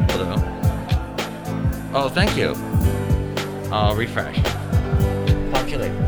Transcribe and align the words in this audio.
Hello. 0.09 0.33
Oh, 1.93 2.09
thank 2.09 2.35
you. 2.35 2.55
I'll 3.71 3.95
refresh. 3.95 4.37
Talk 5.51 5.65
to 5.65 5.69
you 5.69 5.77
later. 5.77 6.07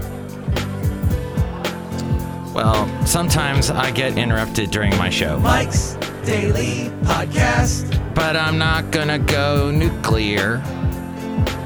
Well, 2.55 2.89
sometimes 3.05 3.69
I 3.69 3.91
get 3.91 4.17
interrupted 4.17 4.71
during 4.71 4.97
my 4.97 5.11
show. 5.11 5.37
Mike's 5.37 5.95
Daily 6.25 6.89
Podcast. 7.03 7.99
But 8.15 8.37
I'm 8.37 8.57
not 8.57 8.91
gonna 8.91 9.19
go 9.19 9.71
nuclear. 9.71 10.57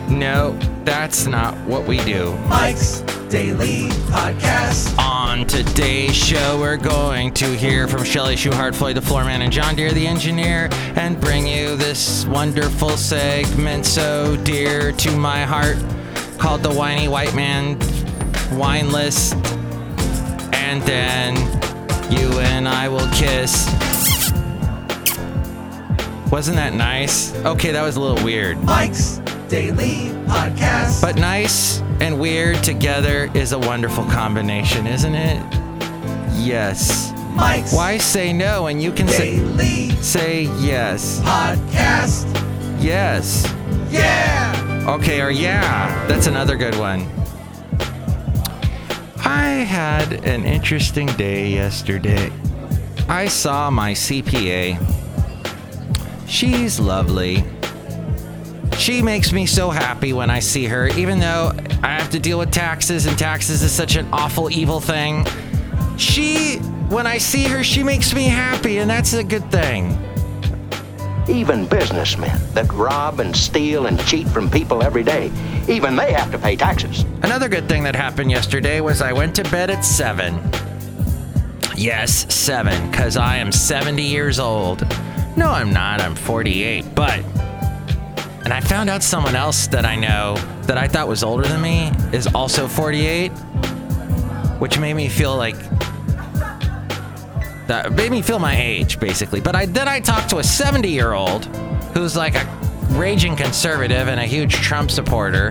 No, 0.09 0.57
that's 0.83 1.27
not 1.27 1.55
what 1.67 1.85
we 1.85 2.03
do. 2.05 2.35
Mike's 2.47 3.01
Daily 3.29 3.89
Podcast. 4.09 4.97
On 4.97 5.45
today's 5.45 6.15
show, 6.15 6.57
we're 6.59 6.77
going 6.77 7.33
to 7.35 7.45
hear 7.55 7.87
from 7.87 8.03
Shelly 8.03 8.35
Schuhart, 8.35 8.73
Floyd 8.73 8.95
the 8.95 9.01
Floorman, 9.01 9.41
and 9.41 9.51
John 9.51 9.75
Deere 9.75 9.91
the 9.91 10.07
Engineer, 10.07 10.69
and 10.95 11.19
bring 11.19 11.45
you 11.45 11.75
this 11.75 12.25
wonderful 12.25 12.91
segment 12.97 13.85
so 13.85 14.37
dear 14.37 14.91
to 14.93 15.15
my 15.17 15.43
heart 15.43 15.77
called 16.39 16.63
the 16.63 16.73
Whiny 16.73 17.07
White 17.07 17.35
Man 17.35 17.77
Wine 18.57 18.91
List. 18.91 19.35
And 20.53 20.81
then 20.83 21.35
you 22.11 22.39
and 22.39 22.67
I 22.67 22.87
will 22.87 23.07
kiss. 23.11 23.96
Wasn't 26.31 26.57
that 26.57 26.73
nice? 26.73 27.33
Okay, 27.45 27.71
that 27.71 27.81
was 27.81 27.95
a 27.95 28.01
little 28.01 28.23
weird. 28.23 28.61
Mike's 28.63 29.19
Daily 29.47 30.09
Podcast. 30.27 31.01
But 31.01 31.15
nice 31.15 31.79
and 32.01 32.19
weird 32.19 32.61
together 32.63 33.31
is 33.33 33.53
a 33.53 33.59
wonderful 33.59 34.03
combination, 34.05 34.87
isn't 34.87 35.15
it? 35.15 35.41
Yes. 36.33 37.13
Mike's 37.33 37.73
Why 37.73 37.97
say 37.97 38.33
no 38.33 38.67
and 38.67 38.81
you 38.81 38.91
can 38.91 39.07
say 39.07 39.37
say 40.01 40.41
yes? 40.59 41.21
Podcast. 41.21 42.25
Yes. 42.81 43.45
Yeah. 43.89 44.85
Okay, 44.99 45.21
or 45.21 45.31
yeah. 45.31 46.05
That's 46.07 46.27
another 46.27 46.57
good 46.57 46.75
one. 46.75 47.07
I 49.23 49.65
had 49.67 50.25
an 50.25 50.43
interesting 50.43 51.07
day 51.07 51.49
yesterday. 51.51 52.31
I 53.07 53.27
saw 53.29 53.69
my 53.69 53.93
CPA. 53.93 54.96
She's 56.27 56.79
lovely. 56.79 57.43
She 58.77 59.01
makes 59.01 59.31
me 59.31 59.45
so 59.45 59.69
happy 59.69 60.13
when 60.13 60.29
I 60.29 60.39
see 60.39 60.65
her, 60.65 60.87
even 60.89 61.19
though 61.19 61.51
I 61.81 61.97
have 61.97 62.09
to 62.11 62.19
deal 62.19 62.37
with 62.37 62.51
taxes 62.51 63.05
and 63.05 63.17
taxes 63.17 63.63
is 63.63 63.71
such 63.71 63.95
an 63.95 64.07
awful, 64.11 64.51
evil 64.51 64.79
thing. 64.79 65.25
She, 65.97 66.57
when 66.89 67.07
I 67.07 67.17
see 67.17 67.45
her, 67.45 67.63
she 67.63 67.81
makes 67.81 68.13
me 68.13 68.25
happy, 68.25 68.77
and 68.79 68.89
that's 68.89 69.13
a 69.13 69.23
good 69.23 69.49
thing. 69.51 69.97
Even 71.27 71.65
businessmen 71.65 72.39
that 72.53 72.71
rob 72.73 73.19
and 73.19 73.35
steal 73.35 73.87
and 73.87 73.99
cheat 74.05 74.27
from 74.27 74.49
people 74.49 74.83
every 74.83 75.03
day, 75.03 75.31
even 75.67 75.95
they 75.95 76.13
have 76.13 76.31
to 76.31 76.37
pay 76.37 76.55
taxes. 76.55 77.03
Another 77.23 77.49
good 77.49 77.67
thing 77.67 77.83
that 77.83 77.95
happened 77.95 78.31
yesterday 78.31 78.79
was 78.79 79.01
I 79.01 79.11
went 79.11 79.35
to 79.35 79.43
bed 79.45 79.69
at 79.69 79.83
7. 79.83 80.39
Yes, 81.75 82.33
7, 82.33 82.91
because 82.91 83.17
I 83.17 83.37
am 83.37 83.51
70 83.51 84.01
years 84.01 84.39
old. 84.39 84.85
No, 85.37 85.51
I'm 85.51 85.71
not. 85.71 86.01
I'm 86.01 86.15
48. 86.15 86.95
But, 86.95 87.19
and 88.43 88.51
I 88.51 88.59
found 88.59 88.89
out 88.89 89.03
someone 89.03 89.35
else 89.35 89.67
that 89.67 89.85
I 89.85 89.95
know 89.95 90.35
that 90.63 90.79
I 90.79 90.87
thought 90.87 91.07
was 91.07 91.23
older 91.23 91.47
than 91.47 91.61
me 91.61 91.91
is 92.11 92.25
also 92.33 92.67
48, 92.67 93.29
which 94.59 94.79
made 94.79 94.95
me 94.95 95.07
feel 95.07 95.37
like. 95.37 95.55
That 97.67 97.91
made 97.91 98.11
me 98.11 98.21
feel 98.21 98.39
my 98.39 98.59
age, 98.59 98.97
basically. 98.99 99.41
But 99.41 99.55
I 99.55 99.65
then 99.65 99.87
I 99.87 99.99
talked 99.99 100.29
to 100.29 100.37
a 100.37 100.43
70 100.43 100.89
year 100.89 101.11
old 101.11 101.45
who's 101.93 102.15
like 102.15 102.35
a 102.35 102.45
raging 102.91 103.35
conservative 103.35 104.07
and 104.07 104.19
a 104.19 104.25
huge 104.25 104.53
Trump 104.53 104.89
supporter. 104.89 105.49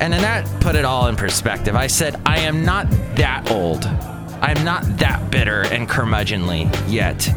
And 0.00 0.12
then 0.12 0.20
that 0.22 0.44
put 0.60 0.74
it 0.74 0.84
all 0.84 1.06
in 1.06 1.16
perspective. 1.16 1.76
I 1.76 1.86
said, 1.86 2.20
I 2.26 2.40
am 2.40 2.64
not 2.64 2.90
that 3.16 3.50
old. 3.50 3.86
I'm 4.42 4.62
not 4.64 4.82
that 4.98 5.30
bitter 5.30 5.62
and 5.62 5.88
curmudgeonly 5.88 6.68
yet. 6.92 7.30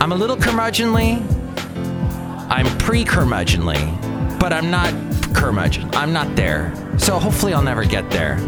I'm 0.00 0.12
a 0.12 0.14
little 0.14 0.36
curmudgeonly. 0.36 1.20
I'm 2.50 2.78
pre 2.78 3.04
curmudgeonly, 3.04 4.40
but 4.40 4.50
I'm 4.50 4.70
not 4.70 4.94
curmudgeon. 5.34 5.90
I'm 5.92 6.10
not 6.10 6.34
there. 6.34 6.72
So 6.98 7.18
hopefully 7.18 7.52
I'll 7.52 7.62
never 7.62 7.84
get 7.84 8.10
there. 8.10 8.38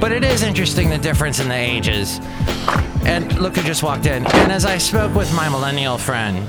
But 0.00 0.12
it 0.12 0.22
is 0.22 0.44
interesting 0.44 0.88
the 0.88 0.98
difference 0.98 1.40
in 1.40 1.48
the 1.48 1.56
ages. 1.56 2.20
And 3.04 3.40
look 3.40 3.56
who 3.56 3.62
just 3.62 3.82
walked 3.82 4.06
in. 4.06 4.24
And 4.24 4.52
as 4.52 4.64
I 4.64 4.78
spoke 4.78 5.12
with 5.12 5.34
my 5.34 5.48
millennial 5.48 5.98
friend, 5.98 6.48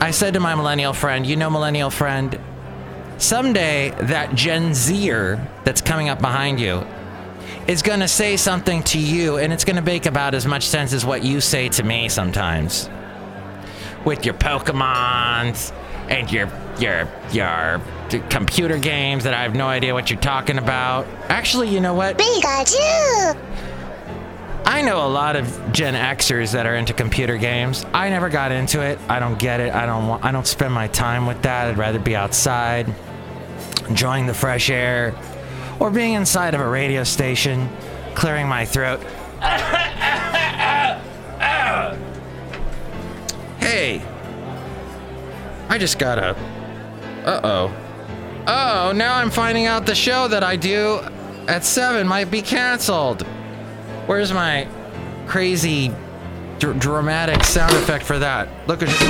I 0.00 0.10
said 0.10 0.34
to 0.34 0.40
my 0.40 0.56
millennial 0.56 0.92
friend, 0.92 1.24
You 1.24 1.36
know, 1.36 1.48
millennial 1.48 1.90
friend, 1.90 2.40
someday 3.18 3.90
that 4.00 4.34
Gen 4.34 4.74
Zer 4.74 5.48
that's 5.62 5.80
coming 5.80 6.08
up 6.08 6.20
behind 6.20 6.58
you 6.58 6.84
is 7.68 7.80
going 7.80 8.00
to 8.00 8.08
say 8.08 8.36
something 8.36 8.82
to 8.82 8.98
you, 8.98 9.36
and 9.36 9.52
it's 9.52 9.64
going 9.64 9.76
to 9.76 9.82
make 9.82 10.06
about 10.06 10.34
as 10.34 10.46
much 10.46 10.66
sense 10.66 10.92
as 10.92 11.06
what 11.06 11.22
you 11.22 11.40
say 11.40 11.68
to 11.68 11.84
me 11.84 12.08
sometimes. 12.08 12.90
With 14.04 14.24
your 14.24 14.34
Pokemons 14.34 15.72
and 16.08 16.30
your 16.30 16.50
your 16.78 17.08
your 17.32 17.80
computer 18.28 18.78
games 18.78 19.24
that 19.24 19.34
I 19.34 19.42
have 19.42 19.54
no 19.54 19.66
idea 19.66 19.94
what 19.94 20.10
you're 20.10 20.20
talking 20.20 20.58
about. 20.58 21.06
Actually, 21.28 21.68
you 21.68 21.80
know 21.80 21.94
what? 21.94 22.18
Pikachu! 22.18 23.36
I 24.64 24.82
know 24.82 25.06
a 25.06 25.08
lot 25.08 25.36
of 25.36 25.72
Gen 25.72 25.94
Xers 25.94 26.52
that 26.52 26.66
are 26.66 26.74
into 26.74 26.92
computer 26.92 27.36
games. 27.36 27.84
I 27.92 28.08
never 28.08 28.28
got 28.28 28.52
into 28.52 28.80
it. 28.80 28.98
I 29.08 29.18
don't 29.18 29.38
get 29.38 29.60
it. 29.60 29.72
I 29.72 29.86
don't 29.86 30.06
want 30.06 30.24
I 30.24 30.32
don't 30.32 30.46
spend 30.46 30.72
my 30.72 30.88
time 30.88 31.26
with 31.26 31.42
that. 31.42 31.68
I'd 31.68 31.78
rather 31.78 31.98
be 31.98 32.14
outside, 32.14 32.92
enjoying 33.88 34.26
the 34.26 34.34
fresh 34.34 34.70
air, 34.70 35.14
or 35.80 35.90
being 35.90 36.14
inside 36.14 36.54
of 36.54 36.60
a 36.60 36.68
radio 36.68 37.04
station, 37.04 37.68
clearing 38.14 38.48
my 38.48 38.64
throat. 38.64 39.00
hey. 43.72 44.02
I 45.68 45.78
just 45.78 45.98
got 45.98 46.18
a 46.18 46.36
Uh-oh. 47.24 47.74
Oh, 48.46 48.92
now 48.94 49.16
I'm 49.16 49.30
finding 49.30 49.66
out 49.66 49.86
the 49.86 49.94
show 49.94 50.28
that 50.28 50.42
I 50.44 50.56
do 50.56 51.00
at 51.48 51.64
7 51.64 52.06
might 52.06 52.30
be 52.30 52.42
canceled. 52.42 53.22
Where's 54.06 54.32
my 54.32 54.68
crazy 55.26 55.90
dr- 56.58 56.78
dramatic 56.78 57.44
sound 57.44 57.72
effect 57.74 58.04
for 58.04 58.18
that? 58.18 58.48
Look 58.68 58.82
at 58.82 58.88
just. 58.88 59.02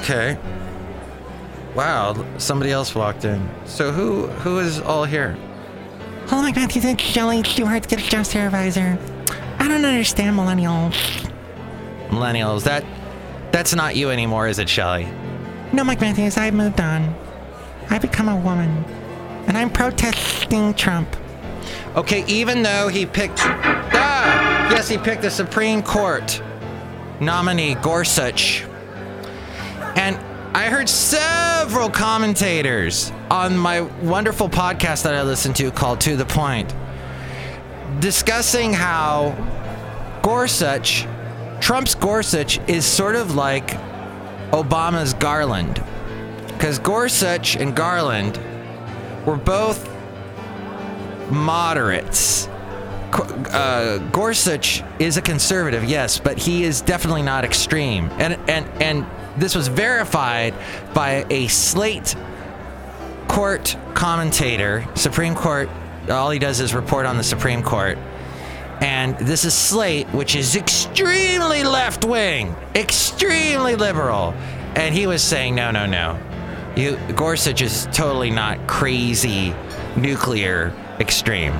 Okay. 0.00 0.36
Wow, 1.74 2.26
somebody 2.38 2.72
else 2.72 2.94
walked 2.94 3.24
in. 3.24 3.48
So 3.64 3.92
who 3.92 4.26
who 4.42 4.58
is 4.58 4.80
all 4.80 5.04
here? 5.04 5.38
Hello, 6.26 6.42
Mike 6.42 6.56
Matthews. 6.56 6.84
It's 6.84 7.02
Shelly 7.02 7.44
Stewart, 7.44 7.84
the 7.84 7.96
job 7.96 8.26
supervisor. 8.26 8.98
I 9.58 9.68
don't 9.68 9.84
understand 9.84 10.36
millennials. 10.36 10.94
Millennials. 12.08 12.64
That 12.64 12.84
that's 13.52 13.74
not 13.74 13.96
you 13.96 14.10
anymore, 14.10 14.48
is 14.48 14.58
it, 14.58 14.68
Shelly? 14.68 15.08
No, 15.72 15.84
Mike 15.84 16.00
Matthews, 16.00 16.36
I've 16.36 16.54
moved 16.54 16.80
on. 16.80 17.14
I've 17.90 18.02
become 18.02 18.28
a 18.28 18.36
woman. 18.36 18.84
And 19.46 19.56
I'm 19.56 19.70
protesting 19.70 20.74
Trump. 20.74 21.08
Okay, 21.96 22.24
even 22.26 22.62
though 22.62 22.88
he 22.88 23.06
picked 23.06 23.40
Ah! 23.40 24.68
Yes, 24.70 24.88
he 24.88 24.98
picked 24.98 25.22
the 25.22 25.30
Supreme 25.30 25.82
Court 25.82 26.42
nominee 27.20 27.74
Gorsuch. 27.76 28.64
And 29.96 30.16
I 30.54 30.68
heard 30.68 30.88
several 30.88 31.90
commentators 31.90 33.10
on 33.30 33.56
my 33.56 33.80
wonderful 33.80 34.48
podcast 34.48 35.02
that 35.04 35.14
I 35.14 35.22
listen 35.22 35.52
to 35.54 35.70
called 35.70 36.00
To 36.02 36.16
the 36.16 36.26
Point 36.26 36.74
discussing 38.00 38.72
how 38.72 39.36
Gorsuch, 40.22 41.06
Trump's 41.60 41.94
Gorsuch, 41.94 42.58
is 42.68 42.84
sort 42.84 43.16
of 43.16 43.34
like 43.34 43.70
Obama's 44.52 45.14
Garland. 45.14 45.82
Because 46.46 46.78
Gorsuch 46.78 47.56
and 47.56 47.74
Garland 47.74 48.38
were 49.26 49.36
both 49.36 49.88
moderates. 51.30 52.48
Uh, 53.10 53.98
Gorsuch 54.12 54.82
is 54.98 55.16
a 55.16 55.22
conservative, 55.22 55.84
yes, 55.84 56.18
but 56.18 56.38
he 56.38 56.64
is 56.64 56.80
definitely 56.80 57.22
not 57.22 57.44
extreme. 57.44 58.10
And 58.18 58.34
and 58.48 58.66
and 58.82 59.06
this 59.36 59.54
was 59.54 59.68
verified 59.68 60.54
by 60.94 61.24
a 61.30 61.48
Slate 61.48 62.14
court 63.28 63.76
commentator, 63.94 64.86
Supreme 64.94 65.34
Court. 65.34 65.68
All 66.10 66.30
he 66.30 66.38
does 66.38 66.60
is 66.60 66.74
report 66.74 67.06
on 67.06 67.16
the 67.16 67.24
Supreme 67.24 67.62
Court. 67.62 67.98
And 68.80 69.18
this 69.18 69.44
is 69.44 69.54
Slate, 69.54 70.06
which 70.08 70.36
is 70.36 70.54
extremely 70.54 71.64
left 71.64 72.04
wing, 72.04 72.54
extremely 72.74 73.74
liberal. 73.74 74.34
And 74.76 74.94
he 74.94 75.06
was 75.06 75.22
saying, 75.22 75.54
no, 75.54 75.70
no, 75.70 75.86
no. 75.86 76.18
You, 76.76 76.96
Gorsuch 77.16 77.60
is 77.60 77.88
totally 77.92 78.30
not 78.30 78.68
crazy 78.68 79.52
nuclear 79.96 80.72
extreme. 81.00 81.54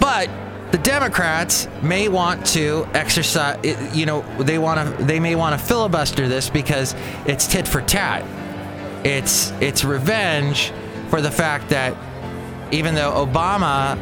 But 0.00 0.28
the 0.72 0.78
Democrats 0.78 1.68
may 1.82 2.08
want 2.08 2.44
to 2.46 2.88
exercise, 2.94 3.96
you 3.96 4.06
know, 4.06 4.22
they 4.42 4.58
want 4.58 4.98
to, 4.98 5.04
they 5.04 5.20
may 5.20 5.36
want 5.36 5.58
to 5.58 5.64
filibuster 5.64 6.26
this 6.26 6.50
because 6.50 6.96
it's 7.26 7.46
tit 7.46 7.68
for 7.68 7.82
tat. 7.82 8.24
It's 9.04 9.52
it's 9.60 9.84
revenge 9.84 10.72
for 11.08 11.20
the 11.20 11.30
fact 11.30 11.68
that 11.68 11.96
even 12.72 12.94
though 12.94 13.12
Obama 13.12 13.96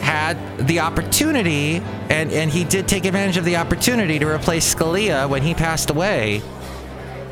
had 0.00 0.36
the 0.66 0.80
opportunity 0.80 1.76
and 2.10 2.32
and 2.32 2.50
he 2.50 2.64
did 2.64 2.88
take 2.88 3.04
advantage 3.04 3.36
of 3.36 3.44
the 3.44 3.56
opportunity 3.56 4.18
to 4.18 4.26
replace 4.26 4.74
Scalia 4.74 5.28
when 5.28 5.42
he 5.42 5.54
passed 5.54 5.90
away, 5.90 6.42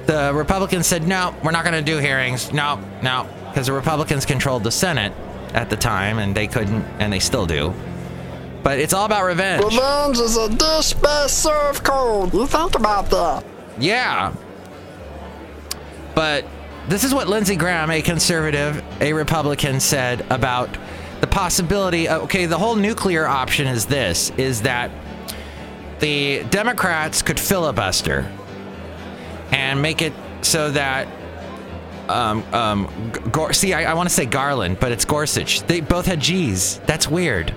the 0.07 0.33
Republicans 0.35 0.87
said 0.87 1.07
no, 1.07 1.35
we're 1.43 1.51
not 1.51 1.65
going 1.65 1.85
to 1.85 1.91
do 1.91 1.99
hearings. 1.99 2.53
No, 2.53 2.81
no, 3.03 3.29
because 3.49 3.67
the 3.67 3.73
Republicans 3.73 4.25
controlled 4.25 4.65
the 4.65 4.71
Senate 4.71 5.13
at 5.55 5.71
the 5.71 5.77
time 5.77 6.19
and 6.19 6.35
they 6.35 6.47
couldn't 6.47 6.85
and 6.99 7.13
they 7.13 7.19
still 7.19 7.47
do. 7.47 7.75
But 8.63 8.79
it's 8.79 8.93
all 8.93 9.07
about 9.07 9.25
revenge. 9.25 9.65
Revenge 9.65 10.19
is 10.19 10.37
a 10.37 10.49
dish 10.49 10.93
best 10.95 11.43
served 11.43 11.83
cold. 11.83 12.33
You 12.33 12.47
think 12.47 12.77
about 12.77 13.11
that. 13.11 13.45
Yeah. 13.79 14.33
But 16.15 16.45
this 16.89 17.05
is 17.05 17.15
what 17.15 17.29
Lindsey 17.29 17.57
Graham, 17.57 17.91
a 17.91 18.03
conservative, 18.03 18.83
a 19.01 19.13
Republican, 19.13 19.81
said 19.81 20.27
about 20.31 20.77
the 21.21 21.27
possibility. 21.27 22.09
Of, 22.09 22.23
okay, 22.23 22.47
the 22.47 22.59
whole 22.59 22.77
nuclear 22.77 23.27
option 23.27 23.67
is 23.67 23.87
this: 23.87 24.31
is 24.37 24.63
that 24.63 24.91
the 26.01 26.43
Democrats 26.51 27.23
could 27.23 27.39
filibuster 27.39 28.31
and 29.53 29.81
make 29.81 30.03
it 30.03 30.13
so 30.43 30.71
that. 30.71 31.09
Um, 32.09 32.43
um, 32.53 33.13
see, 33.53 33.73
I, 33.73 33.93
I 33.93 33.95
want 33.95 34.09
to 34.09 34.15
say 34.15 34.27
Garland, 34.27 34.79
but 34.81 34.91
it's 34.91 35.05
Gorsuch. 35.05 35.63
They 35.63 35.81
both 35.81 36.05
had 36.05 36.21
G's. 36.21 36.79
That's 36.81 37.09
weird. 37.09 37.55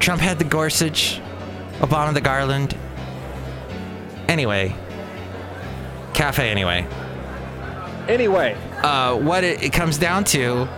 Trump 0.00 0.22
had 0.22 0.38
the 0.38 0.44
Gorsuch, 0.44 1.20
Obama 1.80 2.14
the 2.14 2.22
Garland. 2.22 2.76
Anyway, 4.26 4.74
cafe 6.14 6.48
anyway. 6.50 6.86
Anyway, 8.08 8.56
Uh, 8.82 9.16
what 9.16 9.44
it, 9.44 9.62
it 9.62 9.72
comes 9.72 9.98
down 9.98 10.24
to 10.24 10.68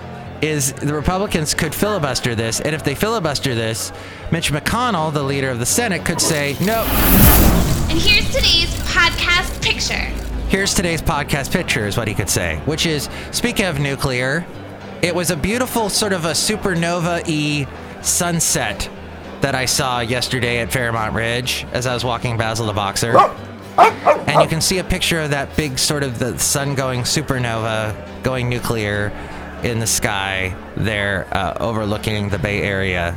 is 0.41 0.73
the 0.73 0.93
Republicans 0.95 1.55
could 1.55 1.75
filibuster 1.75 2.35
this, 2.35 2.61
and 2.61 2.75
if 2.75 2.83
they 2.83 2.95
filibuster 2.97 3.55
this, 3.55 3.93
Mitch 4.33 4.51
McConnell, 4.53 5.13
the 5.13 5.23
leader 5.23 5.51
of 5.51 5.59
the 5.61 5.67
Senate, 5.67 6.05
could 6.05 6.21
say, 6.21 6.57
"No, 6.61 6.83
And 7.89 7.99
here's 8.01 8.27
today's 8.35 8.71
podcast 8.91 9.63
picture. 9.63 10.11
Here's 10.49 10.75
today's 10.75 11.01
podcast 11.01 11.53
picture, 11.53 11.87
is 11.87 11.97
what 11.97 12.09
he 12.09 12.15
could 12.15 12.29
say, 12.29 12.61
which 12.67 12.87
is 12.87 13.09
speaking 13.31 13.67
of 13.67 13.79
nuclear, 13.79 14.45
it 15.01 15.15
was 15.15 15.31
a 15.31 15.37
beautiful 15.37 15.89
sort 15.89 16.13
of 16.13 16.25
a 16.25 16.33
supernova 16.33 17.23
y 17.27 17.67
sunset 18.03 18.89
that 19.43 19.55
I 19.55 19.65
saw 19.67 20.01
yesterday 20.01 20.59
at 20.61 20.73
Fairmont 20.73 21.15
Ridge 21.15 21.67
as 21.73 21.87
I 21.87 21.95
was 21.95 22.05
walking 22.05 22.37
Basil 22.37 22.67
the 22.67 22.73
Boxer. 22.73 23.13
And 23.79 24.43
you 24.43 24.49
can 24.49 24.61
see 24.61 24.79
a 24.79 24.85
picture 24.85 25.21
of 25.21 25.31
that 25.31 25.57
big 25.57 25.79
sort 25.79 26.03
of 26.03 26.19
the 26.19 26.39
sun 26.39 26.75
going 26.75 27.03
supernova, 27.03 28.23
going 28.23 28.49
nuclear 28.49 29.13
in 29.63 29.79
the 29.79 29.87
sky 29.87 30.57
there, 30.77 31.27
uh, 31.33 31.57
overlooking 31.61 32.29
the 32.29 32.39
Bay 32.39 32.63
Area. 32.63 33.17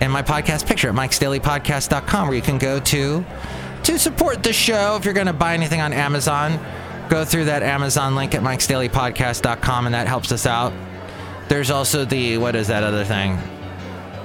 And 0.00 0.12
my 0.12 0.22
podcast 0.22 0.66
picture 0.66 0.88
at 0.88 0.94
mikesdailypodcast.com, 0.94 2.28
where 2.28 2.36
you 2.36 2.42
can 2.42 2.58
go 2.58 2.80
to 2.80 3.24
to 3.84 3.98
support 3.98 4.42
the 4.42 4.52
show. 4.52 4.96
If 4.96 5.04
you're 5.04 5.14
going 5.14 5.26
to 5.26 5.32
buy 5.32 5.54
anything 5.54 5.80
on 5.80 5.92
Amazon, 5.92 6.58
go 7.08 7.24
through 7.24 7.46
that 7.46 7.62
Amazon 7.62 8.14
link 8.14 8.34
at 8.34 8.42
mikesdailypodcast.com, 8.42 9.86
and 9.86 9.94
that 9.94 10.06
helps 10.08 10.32
us 10.32 10.46
out. 10.46 10.72
There's 11.48 11.70
also 11.70 12.04
the, 12.04 12.38
what 12.38 12.56
is 12.56 12.68
that 12.68 12.82
other 12.82 13.04
thing? 13.04 13.36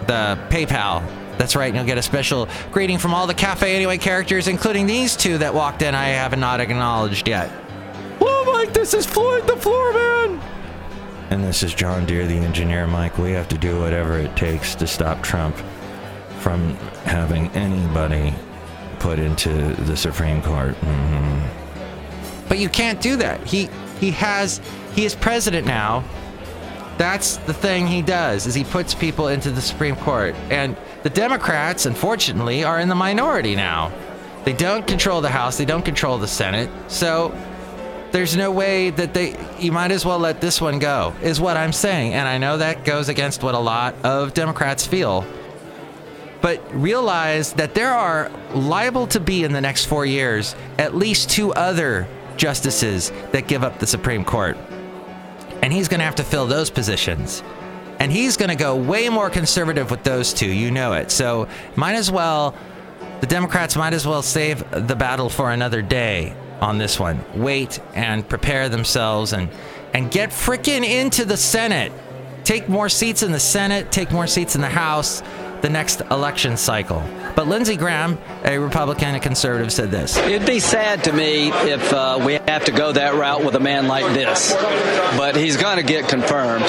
The 0.07 0.37
PayPal. 0.49 1.16
That's 1.37 1.55
right, 1.55 1.67
and 1.67 1.75
you'll 1.75 1.85
get 1.85 1.97
a 1.97 2.01
special 2.01 2.47
greeting 2.71 2.97
from 2.97 3.13
all 3.13 3.27
the 3.27 3.33
Cafe 3.33 3.75
Anyway 3.75 3.97
characters, 3.97 4.47
including 4.47 4.87
these 4.87 5.15
two 5.15 5.37
that 5.37 5.53
walked 5.53 5.81
in 5.81 5.93
I 5.93 6.09
have 6.09 6.37
not 6.37 6.59
acknowledged 6.59 7.27
yet. 7.27 7.51
Oh, 8.19 8.51
Mike, 8.51 8.73
this 8.73 8.93
is 8.93 9.05
Floyd 9.05 9.45
the 9.47 9.55
Floor 9.57 9.93
Man! 9.93 10.41
And 11.29 11.43
this 11.43 11.61
is 11.61 11.73
John 11.73 12.05
Deere, 12.05 12.25
the 12.25 12.37
engineer, 12.37 12.87
Mike. 12.87 13.17
We 13.17 13.31
have 13.31 13.47
to 13.49 13.57
do 13.57 13.79
whatever 13.79 14.17
it 14.17 14.35
takes 14.35 14.75
to 14.75 14.87
stop 14.87 15.21
Trump 15.21 15.55
from 16.39 16.75
having 17.03 17.49
anybody 17.51 18.33
put 18.99 19.19
into 19.19 19.73
the 19.73 19.95
Supreme 19.97 20.41
Court. 20.41 20.75
Mhm. 20.81 21.41
But 22.47 22.59
you 22.59 22.69
can't 22.69 23.01
do 23.01 23.17
that. 23.17 23.45
He 23.45 23.69
he 23.99 24.11
has 24.11 24.61
he 24.95 25.05
is 25.05 25.13
president 25.13 25.67
now. 25.67 26.03
That's 26.97 27.37
the 27.37 27.53
thing 27.53 27.85
he 27.85 28.01
does 28.01 28.47
is 28.47 28.55
he 28.55 28.63
puts 28.63 28.95
people 28.95 29.27
into 29.27 29.51
the 29.51 29.61
Supreme 29.61 29.95
Court. 29.95 30.33
And 30.49 30.75
the 31.03 31.09
Democrats, 31.09 31.85
unfortunately, 31.85 32.63
are 32.63 32.79
in 32.79 32.89
the 32.89 32.95
minority 32.95 33.55
now. 33.55 33.91
They 34.45 34.53
don't 34.53 34.87
control 34.87 35.21
the 35.21 35.29
House, 35.29 35.57
they 35.57 35.65
don't 35.65 35.85
control 35.85 36.17
the 36.17 36.27
Senate. 36.27 36.69
So 36.87 37.37
there's 38.11 38.35
no 38.35 38.51
way 38.51 38.89
that 38.91 39.13
they 39.13 39.35
you 39.59 39.71
might 39.71 39.91
as 39.91 40.05
well 40.05 40.17
let 40.17 40.39
this 40.39 40.61
one 40.61 40.79
go 40.79 41.13
is 41.21 41.41
what 41.41 41.57
i'm 41.57 41.73
saying 41.73 42.13
and 42.13 42.27
i 42.27 42.37
know 42.37 42.57
that 42.57 42.85
goes 42.85 43.09
against 43.09 43.43
what 43.43 43.53
a 43.53 43.59
lot 43.59 43.93
of 44.05 44.33
democrats 44.33 44.87
feel 44.87 45.25
but 46.41 46.61
realize 46.73 47.53
that 47.53 47.75
there 47.75 47.93
are 47.93 48.31
liable 48.53 49.07
to 49.07 49.19
be 49.19 49.43
in 49.43 49.51
the 49.51 49.59
next 49.59 49.85
four 49.85 50.05
years 50.05 50.55
at 50.77 50.95
least 50.95 51.29
two 51.29 51.51
other 51.53 52.07
justices 52.37 53.11
that 53.33 53.47
give 53.47 53.63
up 53.63 53.77
the 53.79 53.87
supreme 53.87 54.23
court 54.23 54.57
and 55.67 55.73
he's 55.73 55.89
going 55.89 55.99
to 55.99 56.05
have 56.05 56.15
to 56.15 56.23
fill 56.23 56.45
those 56.47 56.69
positions 56.69 57.43
and 57.99 58.09
he's 58.09 58.37
going 58.37 58.49
to 58.49 58.55
go 58.55 58.73
way 58.73 59.09
more 59.09 59.29
conservative 59.29 59.91
with 59.91 60.03
those 60.03 60.33
two 60.33 60.49
you 60.49 60.71
know 60.71 60.93
it 60.93 61.11
so 61.11 61.45
might 61.75 61.95
as 61.95 62.09
well 62.09 62.55
the 63.19 63.27
democrats 63.27 63.75
might 63.75 63.93
as 63.93 64.07
well 64.07 64.21
save 64.21 64.63
the 64.87 64.95
battle 64.95 65.27
for 65.27 65.51
another 65.51 65.81
day 65.81 66.33
on 66.61 66.77
this 66.77 66.99
one. 66.99 67.23
Wait 67.35 67.79
and 67.93 68.27
prepare 68.27 68.69
themselves 68.69 69.33
and 69.33 69.49
and 69.93 70.11
get 70.11 70.29
frickin' 70.29 70.83
into 70.83 71.25
the 71.25 71.37
Senate. 71.37 71.91
Take 72.43 72.69
more 72.69 72.89
seats 72.89 73.23
in 73.23 73.31
the 73.31 73.39
Senate, 73.39 73.91
take 73.91 74.11
more 74.11 74.27
seats 74.27 74.55
in 74.55 74.61
the 74.61 74.69
House 74.69 75.21
the 75.61 75.69
next 75.69 76.01
election 76.11 76.55
cycle. 76.55 77.01
But 77.37 77.47
Lindsey 77.47 77.77
Graham, 77.77 78.17
a 78.43 78.57
Republican 78.57 79.13
and 79.13 79.21
conservative, 79.21 79.71
said 79.71 79.91
this. 79.91 80.17
It'd 80.17 80.47
be 80.47 80.59
sad 80.59 81.03
to 81.03 81.13
me 81.13 81.49
if 81.49 81.93
uh, 81.93 82.19
we 82.25 82.33
have 82.33 82.65
to 82.65 82.71
go 82.71 82.91
that 82.91 83.13
route 83.13 83.45
with 83.45 83.53
a 83.53 83.59
man 83.59 83.87
like 83.87 84.11
this, 84.15 84.55
but 85.15 85.35
he's 85.35 85.55
going 85.55 85.77
to 85.77 85.83
get 85.83 86.09
confirmed. 86.09 86.65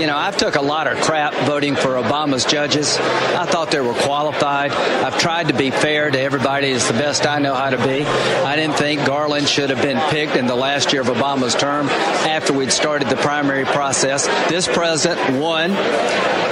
You 0.00 0.06
know, 0.06 0.16
I've 0.16 0.38
took 0.38 0.54
a 0.54 0.62
lot 0.62 0.86
of 0.86 1.02
crap 1.02 1.34
voting 1.46 1.74
for 1.74 1.96
Obama's 1.96 2.46
judges. 2.46 2.96
I 2.96 3.44
thought 3.44 3.70
they 3.70 3.80
were 3.80 3.92
qualified. 3.92 4.72
I've 4.72 5.18
tried 5.18 5.48
to 5.48 5.54
be 5.54 5.70
fair 5.70 6.10
to 6.10 6.18
everybody 6.18 6.72
as 6.72 6.88
the 6.88 6.94
best 6.94 7.26
I 7.26 7.38
know 7.38 7.52
how 7.52 7.68
to 7.68 7.76
be. 7.76 8.06
I 8.06 8.56
didn't 8.56 8.76
think 8.76 9.04
Garland 9.04 9.46
should 9.46 9.68
have 9.68 9.82
been 9.82 10.00
picked 10.08 10.34
in 10.34 10.46
the 10.46 10.56
last 10.56 10.94
year 10.94 11.02
of 11.02 11.08
Obama's 11.08 11.54
term 11.54 11.88
after 11.90 12.54
we'd 12.54 12.72
started 12.72 13.10
the 13.10 13.16
primary 13.16 13.66
process. 13.66 14.26
This 14.48 14.66
president 14.66 15.38
won. 15.38 15.76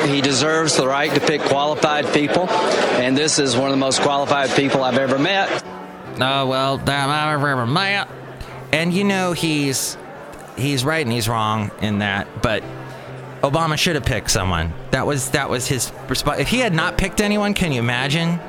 He 0.08 0.20
deserves 0.20 0.76
the 0.76 0.86
right 0.86 1.10
to 1.14 1.20
pick 1.20 1.40
qualified 1.40 2.12
people, 2.12 2.50
and 2.50 3.16
this 3.16 3.38
is 3.38 3.53
one 3.56 3.66
of 3.66 3.72
the 3.72 3.80
most 3.80 4.00
qualified 4.00 4.50
people 4.50 4.82
I've 4.82 4.98
ever 4.98 5.18
met. 5.18 5.64
Oh 6.20 6.46
well, 6.46 6.78
damn, 6.78 7.10
I 7.10 7.32
remember 7.32 7.66
Matt. 7.66 8.08
And 8.72 8.92
you 8.92 9.04
know 9.04 9.32
he's 9.32 9.96
he's 10.56 10.84
right 10.84 11.04
and 11.04 11.12
he's 11.12 11.28
wrong 11.28 11.70
in 11.80 11.98
that, 11.98 12.42
but 12.42 12.62
Obama 13.42 13.76
should 13.76 13.94
have 13.94 14.04
picked 14.04 14.30
someone. 14.30 14.72
That 14.90 15.06
was 15.06 15.30
that 15.30 15.50
was 15.50 15.66
his 15.66 15.92
response. 16.08 16.40
If 16.40 16.48
he 16.48 16.58
had 16.58 16.72
not 16.72 16.96
picked 16.96 17.20
anyone, 17.20 17.54
can 17.54 17.72
you 17.72 17.78
imagine? 17.80 18.40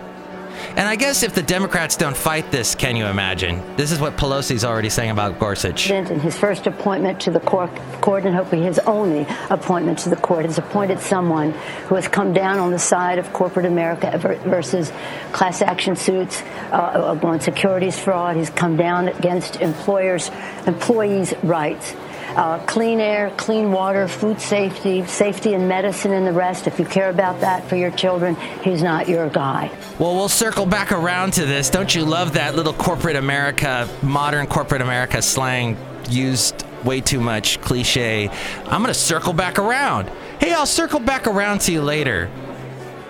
And 0.78 0.90
I 0.90 0.98
guess 0.98 1.24
if 1.24 1.34
the 1.34 1.42
Democrats 1.42 1.96
don't 1.96 2.18
fight 2.18 2.52
this, 2.52 2.76
can 2.76 2.98
you 2.98 3.06
imagine? 3.06 3.64
This 3.78 3.94
is 3.94 4.02
what 4.02 4.18
Pelosi's 4.18 4.66
already 4.66 4.90
saying 4.90 5.10
about 5.10 5.40
Gorsuch. 5.40 5.90
In 5.90 6.20
his 6.20 6.38
first 6.38 6.68
appointment 6.68 7.22
to 7.22 7.32
the 7.32 7.40
court, 7.40 7.74
court, 8.02 8.26
and 8.26 8.36
hopefully 8.36 8.62
his 8.62 8.78
only 8.80 9.26
appointment 9.50 10.00
to 10.00 10.10
the 10.10 10.18
court, 10.18 10.44
has 10.44 10.58
appointed 10.58 11.00
someone 11.00 11.54
who 11.88 11.96
has 11.96 12.10
come 12.10 12.34
down 12.34 12.60
on 12.60 12.72
the 12.72 12.80
side 12.80 13.20
of 13.20 13.32
corporate 13.32 13.66
America 13.66 14.18
versus 14.46 14.92
class 15.32 15.62
action 15.62 15.96
suits 15.96 16.42
uh, 16.74 17.18
on 17.24 17.40
securities 17.40 17.98
fraud. 17.98 18.36
He's 18.36 18.50
come 18.50 18.76
down 18.76 19.08
against 19.08 19.62
employers, 19.62 20.30
employees' 20.68 21.34
rights. 21.42 21.96
Uh, 22.30 22.60
clean 22.66 23.00
air, 23.00 23.32
clean 23.38 23.72
water, 23.72 24.08
food 24.08 24.42
safety, 24.42 25.06
safety 25.06 25.54
in 25.54 25.68
medicine, 25.68 26.12
and 26.14 26.26
the 26.26 26.32
rest. 26.34 26.68
If 26.68 26.80
you 26.80 26.86
care 26.86 27.10
about 27.10 27.40
that 27.42 27.68
for 27.68 27.76
your 27.76 27.92
children, 27.92 28.36
he's 28.64 28.84
not 28.84 29.08
your 29.08 29.30
guy. 29.30 29.72
Well, 30.00 30.16
we'll 30.16 30.30
circle 30.30 30.66
back 30.66 30.92
around 30.92 31.34
to 31.34 31.46
this. 31.46 31.70
Don't 31.70 31.94
you 31.94 32.04
love 32.04 32.34
that 32.34 32.56
little 32.56 32.74
corporate 32.74 33.16
America, 33.16 33.88
modern 34.02 34.48
corporate 34.48 34.82
America 34.82 35.22
slang 35.22 35.78
used 36.10 36.66
way 36.84 37.02
too 37.02 37.22
much 37.22 37.62
cliche? 37.62 38.30
I'm 38.66 38.82
going 38.82 38.88
to 38.88 38.94
circle 38.94 39.34
back 39.34 39.58
around. 39.60 40.10
Hey, 40.40 40.54
I'll 40.54 40.66
circle 40.66 41.00
back 41.00 41.28
around 41.28 41.62
to 41.62 41.72
you 41.72 41.82
later. 41.82 42.30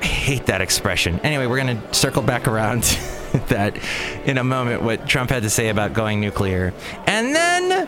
I 0.02 0.06
hate 0.06 0.46
that 0.48 0.62
expression. 0.62 1.20
Anyway, 1.22 1.48
we're 1.48 1.62
going 1.62 1.82
to 1.82 1.94
circle 1.94 2.22
back 2.22 2.48
around 2.48 2.84
that 3.48 3.78
in 4.26 4.38
a 4.38 4.44
moment, 4.44 4.84
what 4.84 5.08
Trump 5.08 5.32
had 5.32 5.44
to 5.44 5.50
say 5.50 5.70
about 5.70 5.94
going 5.94 6.20
nuclear. 6.20 6.74
And 7.08 7.36
then, 7.36 7.88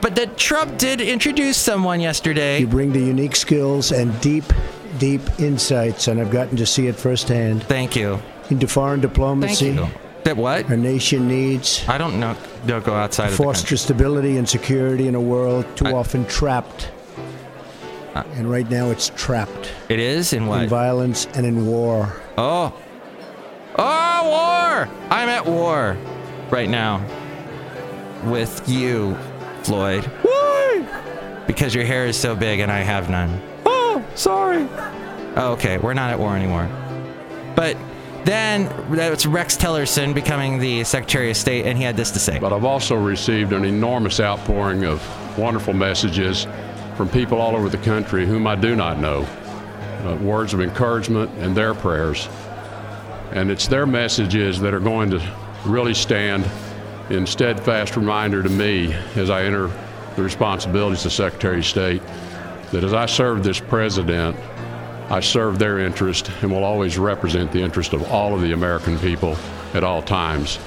but 0.00 0.14
that 0.16 0.36
Trump 0.36 0.78
did 0.78 1.00
introduce 1.00 1.56
someone 1.56 2.00
yesterday. 2.00 2.60
You 2.60 2.66
bring 2.66 2.92
the 2.92 3.00
unique 3.00 3.36
skills 3.36 3.92
and 3.92 4.18
deep, 4.20 4.44
deep 4.98 5.20
insights, 5.38 6.08
and 6.08 6.20
I've 6.20 6.30
gotten 6.30 6.56
to 6.58 6.66
see 6.66 6.86
it 6.86 6.96
firsthand. 6.96 7.62
Thank 7.64 7.96
you. 7.96 8.18
Into 8.50 8.68
foreign 8.68 9.00
diplomacy. 9.00 9.72
Thank 9.74 9.92
you. 9.92 9.98
That 10.24 10.36
what? 10.36 10.68
Our 10.70 10.76
nation 10.76 11.28
needs. 11.28 11.84
I 11.88 11.98
don't 11.98 12.18
know. 12.18 12.36
Don't 12.66 12.84
go 12.84 12.94
outside 12.94 13.28
of 13.30 13.36
Foster 13.36 13.76
stability 13.76 14.36
and 14.38 14.48
security 14.48 15.06
in 15.06 15.14
a 15.14 15.20
world 15.20 15.64
too 15.76 15.86
I- 15.86 15.92
often 15.92 16.24
trapped. 16.26 16.90
Uh, 18.14 18.22
and 18.34 18.50
right 18.50 18.68
now 18.70 18.90
it's 18.90 19.10
trapped 19.10 19.70
It 19.90 19.98
is 19.98 20.32
in 20.32 20.46
what? 20.46 20.62
in 20.62 20.68
violence 20.70 21.26
and 21.34 21.44
in 21.44 21.66
war. 21.66 22.16
Oh. 22.38 22.72
Oh, 23.78 24.28
war! 24.30 24.88
I'm 25.10 25.28
at 25.28 25.44
war 25.44 25.98
right 26.50 26.68
now 26.68 27.04
with 28.24 28.66
you, 28.68 29.16
Floyd. 29.66 30.04
Why? 30.22 31.44
Because 31.46 31.74
your 31.74 31.84
hair 31.84 32.06
is 32.06 32.16
so 32.16 32.36
big 32.36 32.60
and 32.60 32.70
I 32.70 32.78
have 32.78 33.10
none. 33.10 33.42
Oh, 33.64 34.04
sorry. 34.14 34.68
Oh, 35.36 35.52
okay, 35.52 35.78
we're 35.78 35.94
not 35.94 36.10
at 36.10 36.18
war 36.18 36.36
anymore. 36.36 36.68
But 37.56 37.76
then 38.24 38.68
that's 38.90 39.26
Rex 39.26 39.56
Tillerson 39.56 40.14
becoming 40.14 40.58
the 40.58 40.84
Secretary 40.84 41.30
of 41.30 41.36
State, 41.36 41.66
and 41.66 41.76
he 41.76 41.84
had 41.84 41.96
this 41.96 42.10
to 42.12 42.18
say. 42.18 42.38
But 42.38 42.52
I've 42.52 42.64
also 42.64 42.96
received 42.96 43.52
an 43.52 43.64
enormous 43.64 44.20
outpouring 44.20 44.84
of 44.84 45.02
wonderful 45.38 45.74
messages 45.74 46.46
from 46.96 47.08
people 47.08 47.40
all 47.40 47.54
over 47.54 47.68
the 47.68 47.78
country 47.78 48.26
whom 48.26 48.46
I 48.46 48.54
do 48.54 48.74
not 48.74 48.98
know. 48.98 49.26
Uh, 50.04 50.16
words 50.16 50.54
of 50.54 50.60
encouragement 50.60 51.30
and 51.38 51.56
their 51.56 51.74
prayers. 51.74 52.28
And 53.32 53.50
it's 53.50 53.66
their 53.66 53.86
messages 53.86 54.60
that 54.60 54.72
are 54.72 54.80
going 54.80 55.10
to 55.10 55.34
really 55.64 55.94
stand 55.94 56.48
in 57.10 57.26
steadfast 57.26 57.96
reminder 57.96 58.42
to 58.42 58.48
me 58.48 58.92
as 59.14 59.30
I 59.30 59.44
enter 59.44 59.70
the 60.16 60.22
responsibilities 60.22 61.04
of 61.04 61.12
Secretary 61.12 61.58
of 61.58 61.66
State 61.66 62.02
that 62.72 62.82
as 62.82 62.92
I 62.92 63.06
serve 63.06 63.44
this 63.44 63.60
president, 63.60 64.36
I 65.08 65.20
serve 65.20 65.58
their 65.58 65.78
interest 65.78 66.30
and 66.42 66.50
will 66.50 66.64
always 66.64 66.98
represent 66.98 67.52
the 67.52 67.62
interest 67.62 67.92
of 67.92 68.10
all 68.10 68.34
of 68.34 68.40
the 68.40 68.52
American 68.52 68.98
people 68.98 69.36
at 69.72 69.84
all 69.84 70.02
times. 70.02 70.58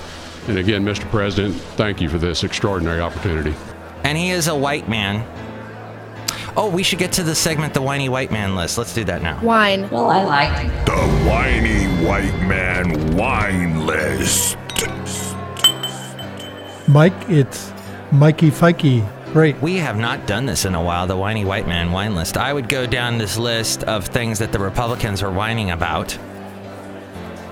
And 0.48 0.58
again, 0.58 0.86
Mr. 0.86 1.10
President, 1.10 1.56
thank 1.56 2.00
you 2.00 2.08
for 2.08 2.18
this 2.18 2.44
extraordinary 2.44 3.02
opportunity. 3.02 3.54
And 4.06 4.18
he 4.18 4.30
is 4.30 4.48
a 4.48 4.56
white 4.56 4.88
man. 4.88 5.28
Oh, 6.56 6.70
we 6.70 6.84
should 6.84 7.00
get 7.00 7.12
to 7.14 7.24
the 7.24 7.36
segment, 7.36 7.74
the 7.74 7.82
whiny 7.82 8.08
white 8.08 8.32
man 8.32 8.56
list. 8.56 8.78
Let's 8.78 8.94
do 8.94 9.04
that 9.04 9.22
now. 9.22 9.44
Wine. 9.44 9.90
Well, 9.90 10.10
I 10.10 10.24
like 10.24 10.86
The 10.86 11.30
whiny 11.30 11.86
white 12.06 12.48
man 12.48 13.16
wine 13.18 13.86
list. 13.86 14.58
Mike, 16.90 17.30
it's 17.30 17.72
Mikey 18.12 18.50
Fikey. 18.50 19.08
Great. 19.32 19.62
We 19.62 19.76
have 19.76 19.96
not 19.96 20.26
done 20.26 20.48
this 20.48 20.66
in 20.66 20.74
a 20.74 20.82
while, 20.82 21.06
the 21.06 21.16
whiny 21.16 21.46
white 21.46 21.68
man 21.68 21.92
wine 21.92 22.16
list. 22.16 22.36
I 22.36 22.52
would 22.52 22.68
go 22.68 22.88
down 22.88 23.20
this 23.20 23.38
list 23.38 23.84
of 23.84 24.08
things 24.08 24.40
that 24.40 24.52
the 24.52 24.58
Republicans 24.58 25.22
are 25.22 25.30
whining 25.30 25.70
about 25.70 26.18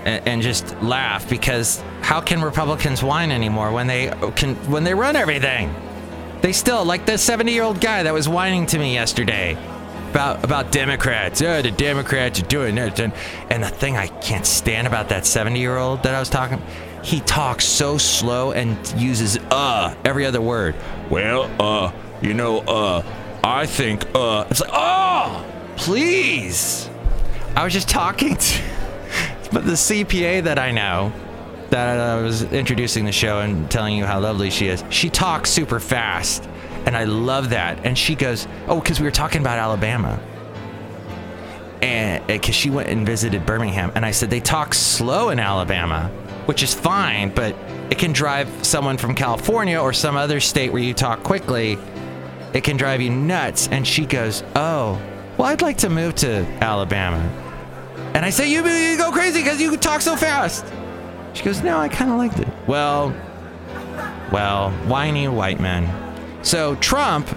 and, 0.05 0.27
and 0.27 0.41
just 0.41 0.75
laugh 0.81 1.29
because 1.29 1.83
how 2.01 2.19
can 2.19 2.41
Republicans 2.41 3.03
whine 3.03 3.29
anymore 3.29 3.71
when 3.71 3.85
they 3.85 4.11
can 4.35 4.55
when 4.71 4.83
they 4.83 4.95
run 4.95 5.15
everything? 5.15 5.71
They 6.41 6.51
still 6.51 6.83
like 6.83 7.05
the 7.05 7.11
70-year-old 7.11 7.79
guy 7.79 8.01
that 8.01 8.13
was 8.13 8.27
whining 8.27 8.65
to 8.67 8.79
me 8.79 8.95
yesterday 8.95 9.55
about 10.09 10.43
about 10.43 10.71
Democrats. 10.71 11.43
Oh, 11.43 11.61
the 11.61 11.69
Democrats 11.69 12.39
are 12.39 12.45
doing 12.47 12.79
it. 12.79 12.99
And, 12.99 13.13
and 13.51 13.61
the 13.61 13.69
thing 13.69 13.97
I 13.97 14.07
can't 14.07 14.47
stand 14.47 14.87
about 14.87 15.09
that 15.09 15.25
70-year-old 15.25 16.01
that 16.01 16.15
I 16.15 16.19
was 16.19 16.29
talking, 16.29 16.59
he 17.07 17.21
talks 17.21 17.63
so 17.63 17.97
slow 17.97 18.51
and 18.51 18.77
uses 18.97 19.37
uh 19.49 19.95
every 20.03 20.25
other 20.25 20.41
word. 20.41 20.75
Well, 21.09 21.49
uh, 21.57 21.93
you 22.21 22.33
know, 22.33 22.59
uh, 22.59 23.01
I 23.41 23.65
think, 23.65 24.03
uh, 24.13 24.45
it's 24.49 24.59
like, 24.59 24.71
oh, 24.73 25.45
please. 25.77 26.89
I 27.55 27.63
was 27.63 27.71
just 27.71 27.87
talking 27.87 28.35
to, 28.35 28.61
but 29.53 29.65
the 29.65 29.71
CPA 29.71 30.43
that 30.43 30.59
I 30.59 30.71
know, 30.71 31.13
that 31.69 31.97
I 31.97 32.21
was 32.21 32.43
introducing 32.43 33.05
the 33.05 33.13
show 33.13 33.39
and 33.39 33.71
telling 33.71 33.95
you 33.95 34.03
how 34.03 34.19
lovely 34.19 34.49
she 34.49 34.67
is. 34.67 34.83
She 34.89 35.09
talks 35.09 35.49
super 35.49 35.79
fast, 35.79 36.43
and 36.85 36.97
I 36.97 37.05
love 37.05 37.51
that. 37.51 37.85
And 37.85 37.97
she 37.97 38.15
goes, 38.15 38.49
"Oh, 38.67 38.81
because 38.81 38.99
we 38.99 39.05
were 39.05 39.11
talking 39.11 39.39
about 39.39 39.59
Alabama." 39.59 40.19
And 41.81 42.25
because 42.27 42.55
she 42.55 42.69
went 42.69 42.89
and 42.89 43.05
visited 43.05 43.45
Birmingham, 43.45 43.93
and 43.95 44.05
I 44.05 44.11
said 44.11 44.29
they 44.29 44.41
talk 44.41 44.73
slow 44.73 45.29
in 45.29 45.39
Alabama, 45.39 46.11
which 46.47 46.63
is 46.63 46.73
fine, 46.73 47.29
but 47.29 47.55
it 47.89 47.97
can 47.97 48.11
drive 48.11 48.49
someone 48.65 48.97
from 48.97 49.15
California 49.15 49.79
or 49.79 49.93
some 49.93 50.17
other 50.17 50.39
state 50.39 50.73
where 50.73 50.81
you 50.81 50.93
talk 50.93 51.23
quickly. 51.23 51.77
It 52.53 52.63
can 52.63 52.77
drive 52.77 53.01
you 53.01 53.09
nuts. 53.09 53.67
And 53.69 53.85
she 53.85 54.05
goes, 54.05 54.43
"Oh, 54.55 54.99
well, 55.37 55.47
I'd 55.47 55.61
like 55.61 55.77
to 55.79 55.89
move 55.89 56.15
to 56.15 56.45
Alabama." 56.61 57.21
And 58.13 58.25
I 58.25 58.31
say, 58.31 58.49
"You, 58.49 58.65
you 58.67 58.97
go 58.97 59.11
crazy 59.11 59.43
because 59.43 59.61
you 59.61 59.77
talk 59.77 60.01
so 60.01 60.15
fast." 60.15 60.65
She 61.37 61.43
goes, 61.43 61.61
No, 61.61 61.77
I 61.77 61.87
kind 61.87 62.09
of 62.09 62.17
liked 62.17 62.39
it. 62.39 62.47
Well, 62.65 63.15
well, 64.31 64.71
whiny 64.87 65.27
white 65.27 65.59
men. 65.59 65.87
So, 66.43 66.75
Trump, 66.77 67.29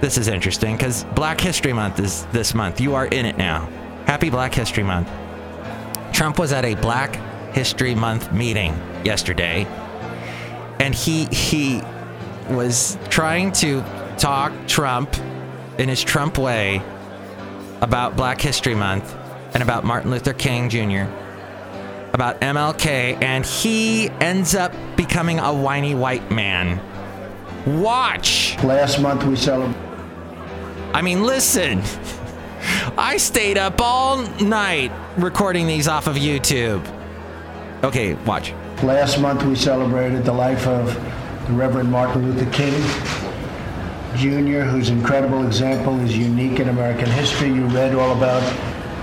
this 0.00 0.18
is 0.18 0.26
interesting 0.26 0.76
because 0.76 1.04
Black 1.14 1.40
History 1.40 1.72
Month 1.72 2.00
is 2.00 2.26
this 2.32 2.52
month. 2.52 2.80
You 2.80 2.96
are 2.96 3.06
in 3.06 3.24
it 3.24 3.38
now. 3.38 3.68
Happy 4.06 4.28
Black 4.28 4.52
History 4.52 4.82
Month. 4.82 5.08
Trump 6.12 6.40
was 6.40 6.52
at 6.52 6.64
a 6.64 6.74
Black 6.74 7.20
History 7.52 7.94
Month 7.94 8.32
meeting 8.32 8.74
yesterday, 9.04 9.66
and 10.80 10.94
he 10.94 11.26
he 11.26 11.82
was 12.50 12.98
trying 13.08 13.52
to 13.52 13.84
talk 14.18 14.52
Trump 14.66 15.14
in 15.78 15.88
his 15.88 16.02
Trump 16.02 16.38
way 16.38 16.82
about 17.80 18.16
Black 18.16 18.40
History 18.40 18.74
Month 18.74 19.14
and 19.54 19.62
about 19.62 19.84
Martin 19.84 20.10
Luther 20.10 20.32
King 20.32 20.68
Jr 20.68 21.10
about 22.12 22.40
MLK, 22.40 23.22
and 23.22 23.44
he 23.44 24.08
ends 24.20 24.54
up 24.54 24.72
becoming 24.96 25.38
a 25.38 25.52
whiny 25.52 25.94
white 25.94 26.30
man. 26.30 26.80
Watch. 27.80 28.56
Last 28.62 29.00
month 29.00 29.24
we 29.24 29.36
celebrated. 29.36 29.80
I 30.92 31.02
mean, 31.02 31.22
listen. 31.24 31.82
I 32.98 33.16
stayed 33.16 33.58
up 33.58 33.80
all 33.80 34.18
night 34.40 34.92
recording 35.16 35.66
these 35.66 35.88
off 35.88 36.06
of 36.06 36.16
YouTube. 36.16 36.84
Okay, 37.84 38.14
watch. 38.26 38.52
Last 38.82 39.18
month 39.20 39.42
we 39.42 39.56
celebrated 39.56 40.24
the 40.24 40.32
life 40.32 40.66
of 40.68 40.94
the 41.46 41.52
Reverend 41.52 41.90
Martin 41.90 42.32
Luther 42.32 42.50
King 42.52 42.72
Jr., 44.16 44.60
whose 44.60 44.88
incredible 44.88 45.44
example 45.44 45.98
is 46.00 46.16
unique 46.16 46.60
in 46.60 46.68
American 46.68 47.10
history. 47.10 47.48
You 47.48 47.64
read 47.66 47.94
all 47.94 48.16
about 48.16 48.42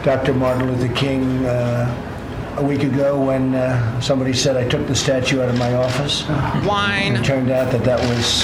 Dr. 0.05 0.33
Martin 0.33 0.71
Luther 0.71 0.93
King 0.93 1.45
uh, 1.45 2.55
a 2.57 2.63
week 2.63 2.83
ago 2.83 3.21
when 3.21 3.53
uh, 3.53 4.00
somebody 4.00 4.33
said 4.33 4.55
I 4.55 4.67
took 4.67 4.88
the 4.88 4.95
statue 4.95 5.41
out 5.41 5.50
of 5.50 5.57
my 5.57 5.74
office. 5.74 6.27
Wine. 6.65 7.15
It 7.15 7.25
turned 7.25 7.51
out 7.51 7.71
that 7.71 7.83
that 7.83 8.00
was 8.07 8.43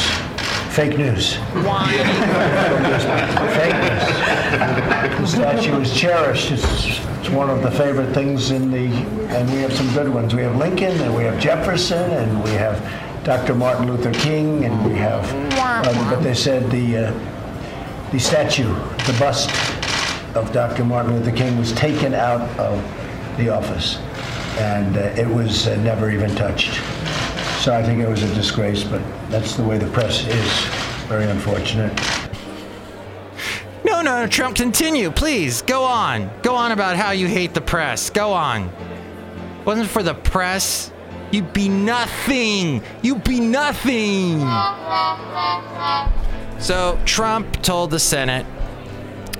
fake 0.75 0.97
news. 0.97 1.37
Wine. 1.63 1.87
fake 3.55 3.75
news. 3.85 5.21
The 5.21 5.27
statue 5.27 5.79
was 5.79 5.95
cherished. 5.95 6.51
It's, 6.51 7.04
it's 7.25 7.33
one 7.33 7.49
of 7.49 7.63
the 7.63 7.71
favorite 7.71 8.13
things 8.13 8.51
in 8.51 8.69
the, 8.69 8.85
and 9.35 9.51
we 9.51 9.57
have 9.57 9.73
some 9.73 9.91
good 9.95 10.07
ones. 10.07 10.35
We 10.35 10.43
have 10.43 10.57
Lincoln, 10.57 10.91
and 11.01 11.15
we 11.15 11.23
have 11.23 11.39
Jefferson, 11.39 12.11
and 12.11 12.43
we 12.43 12.51
have 12.51 12.79
Dr. 13.23 13.55
Martin 13.55 13.87
Luther 13.87 14.13
King, 14.13 14.63
and 14.63 14.85
we 14.85 14.93
have, 14.99 15.25
uh, 15.57 16.09
but 16.11 16.21
they 16.21 16.35
said 16.35 16.69
the, 16.69 16.97
uh, 17.07 18.11
the 18.11 18.19
statue, 18.19 18.67
the 19.07 19.15
bust 19.19 19.49
of 20.35 20.53
Dr. 20.53 20.85
Martin 20.85 21.15
Luther 21.15 21.35
King 21.35 21.57
was 21.57 21.71
taken 21.71 22.13
out 22.13 22.47
of 22.59 22.79
the 23.37 23.49
office, 23.49 23.97
and 24.59 24.95
uh, 24.95 24.99
it 25.19 25.27
was 25.27 25.65
uh, 25.65 25.75
never 25.77 26.11
even 26.11 26.29
touched. 26.35 26.75
So 27.63 27.73
I 27.73 27.81
think 27.81 28.03
it 28.03 28.07
was 28.07 28.21
a 28.21 28.31
disgrace, 28.35 28.83
but 28.83 29.01
that's 29.31 29.55
the 29.55 29.63
way 29.63 29.79
the 29.79 29.89
press 29.89 30.27
is. 30.27 30.65
Very 31.07 31.25
unfortunate. 31.25 31.91
No, 34.05 34.27
Trump, 34.27 34.55
continue, 34.55 35.09
please. 35.09 35.63
Go 35.63 35.83
on. 35.83 36.29
Go 36.43 36.53
on 36.53 36.71
about 36.71 36.95
how 36.95 37.09
you 37.09 37.25
hate 37.25 37.55
the 37.55 37.59
press. 37.59 38.11
Go 38.11 38.33
on. 38.33 38.69
Wasn't 39.65 39.89
for 39.89 40.03
the 40.03 40.13
press, 40.13 40.91
you'd 41.31 41.51
be 41.53 41.67
nothing. 41.67 42.83
You'd 43.01 43.23
be 43.23 43.39
nothing. 43.39 44.41
So 46.59 46.99
Trump 47.05 47.63
told 47.63 47.89
the 47.89 47.97
Senate. 47.97 48.45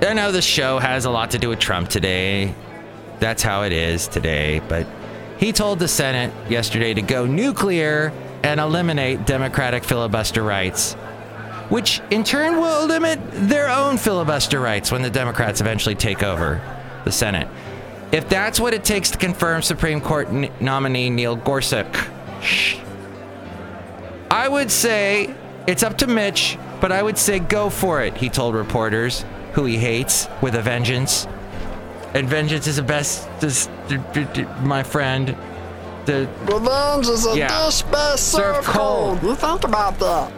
I 0.02 0.14
know 0.14 0.32
the 0.32 0.42
show 0.42 0.80
has 0.80 1.04
a 1.04 1.10
lot 1.10 1.30
to 1.30 1.38
do 1.38 1.48
with 1.48 1.60
Trump 1.60 1.88
today. 1.88 2.52
That's 3.20 3.44
how 3.44 3.62
it 3.62 3.70
is 3.70 4.08
today. 4.08 4.60
But 4.68 4.84
he 5.38 5.52
told 5.52 5.78
the 5.78 5.86
Senate 5.86 6.32
yesterday 6.50 6.92
to 6.92 7.02
go 7.02 7.24
nuclear 7.24 8.12
and 8.42 8.58
eliminate 8.58 9.26
Democratic 9.26 9.84
filibuster 9.84 10.42
rights, 10.42 10.96
which 11.68 12.00
in 12.10 12.22
turn 12.24 12.56
will 12.60 12.86
limit 12.86 13.18
their 13.32 13.68
own 13.68 13.96
filibuster 13.96 14.60
rights 14.60 14.90
when 14.92 15.02
the 15.02 15.10
Democrats 15.10 15.60
eventually 15.60 15.94
take 15.94 16.22
over 16.22 16.60
the 17.04 17.12
Senate. 17.12 17.48
if 18.12 18.28
that's 18.28 18.60
what 18.60 18.72
it 18.72 18.84
takes 18.84 19.10
to 19.10 19.18
confirm 19.18 19.60
Supreme 19.62 20.00
Court 20.00 20.28
n- 20.28 20.50
nominee 20.60 21.10
Neil 21.10 21.34
Gorsuch, 21.36 21.96
I 24.30 24.48
would 24.48 24.70
say 24.70 25.34
it's 25.66 25.82
up 25.82 25.98
to 25.98 26.06
Mitch, 26.06 26.56
but 26.80 26.92
I 26.92 27.02
would 27.02 27.18
say 27.18 27.38
go 27.38 27.70
for 27.70 28.02
it, 28.02 28.16
he 28.16 28.28
told 28.28 28.54
reporters, 28.54 29.24
who 29.54 29.64
he 29.64 29.76
hates 29.78 30.28
with 30.42 30.54
a 30.54 30.62
vengeance. 30.62 31.26
And 32.14 32.28
vengeance 32.28 32.66
is 32.66 32.76
the 32.76 32.82
best, 32.82 33.28
this, 33.40 33.68
my 34.62 34.82
friend. 34.82 35.36
The 36.06 36.28
Revenge 36.44 37.08
is 37.08 37.26
a 37.26 37.36
Yeah. 37.36 37.48
dish 37.66 37.82
best 37.82 38.30
Served 38.30 38.64
served 38.64 38.68
cold. 38.68 39.22
You 39.22 39.34
think 39.34 39.64
about 39.64 39.98
that. 39.98 40.30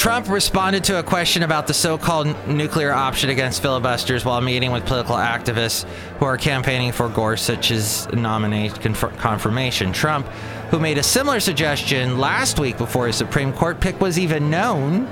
Trump 0.00 0.30
responded 0.30 0.82
to 0.84 0.98
a 0.98 1.02
question 1.02 1.42
about 1.42 1.66
the 1.66 1.74
so 1.74 1.98
called 1.98 2.34
nuclear 2.48 2.90
option 2.90 3.28
against 3.28 3.60
filibusters 3.60 4.24
while 4.24 4.40
meeting 4.40 4.72
with 4.72 4.86
political 4.86 5.16
activists 5.16 5.84
who 6.18 6.24
are 6.24 6.38
campaigning 6.38 6.90
for 6.90 7.10
Gorsuch's 7.10 8.10
nomination 8.10 8.78
conf- 8.78 9.14
confirmation. 9.18 9.92
Trump, 9.92 10.26
who 10.70 10.78
made 10.78 10.96
a 10.96 11.02
similar 11.02 11.38
suggestion 11.38 12.18
last 12.18 12.58
week 12.58 12.78
before 12.78 13.08
his 13.08 13.16
Supreme 13.16 13.52
Court 13.52 13.78
pick 13.78 14.00
was 14.00 14.18
even 14.18 14.48
known, 14.48 15.04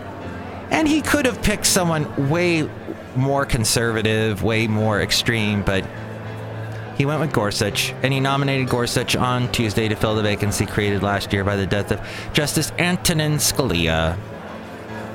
and 0.70 0.88
he 0.88 1.02
could 1.02 1.26
have 1.26 1.42
picked 1.42 1.66
someone 1.66 2.30
way 2.30 2.66
more 3.14 3.44
conservative, 3.44 4.42
way 4.42 4.68
more 4.68 5.02
extreme, 5.02 5.60
but 5.60 5.84
he 6.96 7.04
went 7.04 7.20
with 7.20 7.34
Gorsuch, 7.34 7.92
and 8.02 8.10
he 8.10 8.20
nominated 8.20 8.70
Gorsuch 8.70 9.16
on 9.16 9.52
Tuesday 9.52 9.86
to 9.88 9.96
fill 9.96 10.14
the 10.14 10.22
vacancy 10.22 10.64
created 10.64 11.02
last 11.02 11.30
year 11.34 11.44
by 11.44 11.56
the 11.56 11.66
death 11.66 11.92
of 11.92 12.00
Justice 12.32 12.72
Antonin 12.78 13.34
Scalia 13.34 14.16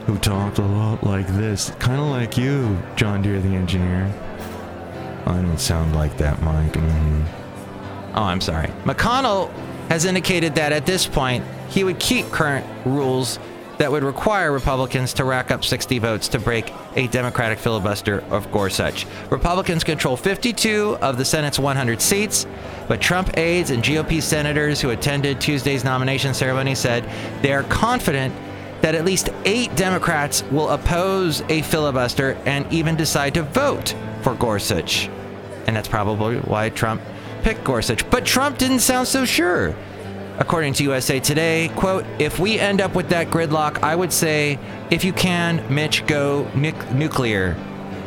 who 0.05 0.17
talked 0.17 0.59
a 0.59 0.61
lot 0.65 1.03
like 1.03 1.27
this. 1.27 1.71
Kind 1.79 1.99
of 1.99 2.07
like 2.07 2.37
you, 2.37 2.77
John 2.95 3.21
Deere 3.21 3.39
the 3.39 3.55
engineer. 3.55 4.11
I 5.25 5.35
don't 5.35 5.59
sound 5.59 5.95
like 5.95 6.17
that, 6.17 6.41
Mike. 6.41 6.73
Mhm. 6.73 7.23
Oh, 8.15 8.23
I'm 8.23 8.41
sorry. 8.41 8.69
McConnell 8.83 9.49
has 9.89 10.05
indicated 10.05 10.55
that 10.55 10.71
at 10.73 10.85
this 10.85 11.07
point, 11.07 11.43
he 11.69 11.83
would 11.83 11.99
keep 11.99 12.29
current 12.31 12.65
rules 12.85 13.39
that 13.77 13.91
would 13.91 14.03
require 14.03 14.51
Republicans 14.51 15.13
to 15.13 15.23
rack 15.23 15.49
up 15.49 15.63
60 15.65 15.97
votes 15.97 16.27
to 16.27 16.39
break 16.39 16.71
a 16.95 17.07
Democratic 17.07 17.57
filibuster 17.57 18.23
of 18.29 18.51
Gorsuch. 18.51 19.07
Republicans 19.31 19.83
control 19.83 20.15
52 20.15 20.97
of 21.01 21.17
the 21.17 21.25
Senate's 21.25 21.57
100 21.57 21.99
seats, 22.01 22.45
but 22.87 23.01
Trump 23.01 23.35
aides 23.37 23.71
and 23.71 23.81
GOP 23.83 24.21
senators 24.21 24.79
who 24.79 24.91
attended 24.91 25.41
Tuesday's 25.41 25.83
nomination 25.83 26.33
ceremony 26.33 26.75
said 26.75 27.03
they 27.41 27.51
are 27.51 27.63
confident 27.63 28.33
that 28.83 28.95
at 28.95 29.05
least 29.05 29.29
eight 29.45 29.73
Democrats 29.77 30.43
will 30.51 30.69
oppose 30.69 31.41
a 31.47 31.61
filibuster 31.61 32.33
and 32.45 32.71
even 32.71 32.97
decide 32.97 33.33
to 33.33 33.41
vote 33.41 33.95
for 34.21 34.35
Gorsuch. 34.35 35.07
And 35.67 35.73
that's 35.73 35.87
probably 35.87 36.39
why 36.39 36.69
Trump 36.69 37.01
picked 37.43 37.63
Gorsuch. 37.63 38.07
But 38.09 38.25
Trump 38.25 38.57
didn't 38.57 38.79
sound 38.79 39.07
so 39.07 39.23
sure. 39.23 39.73
According 40.37 40.73
to 40.73 40.83
USA 40.83 41.21
Today, 41.21 41.71
quote, 41.77 42.05
if 42.19 42.39
we 42.39 42.59
end 42.59 42.81
up 42.81 42.93
with 42.93 43.07
that 43.09 43.27
gridlock, 43.27 43.81
I 43.81 43.95
would 43.95 44.11
say, 44.11 44.59
if 44.91 45.05
you 45.05 45.13
can, 45.13 45.63
Mitch, 45.73 46.05
go 46.05 46.45
nuc- 46.53 46.93
nuclear, 46.93 47.55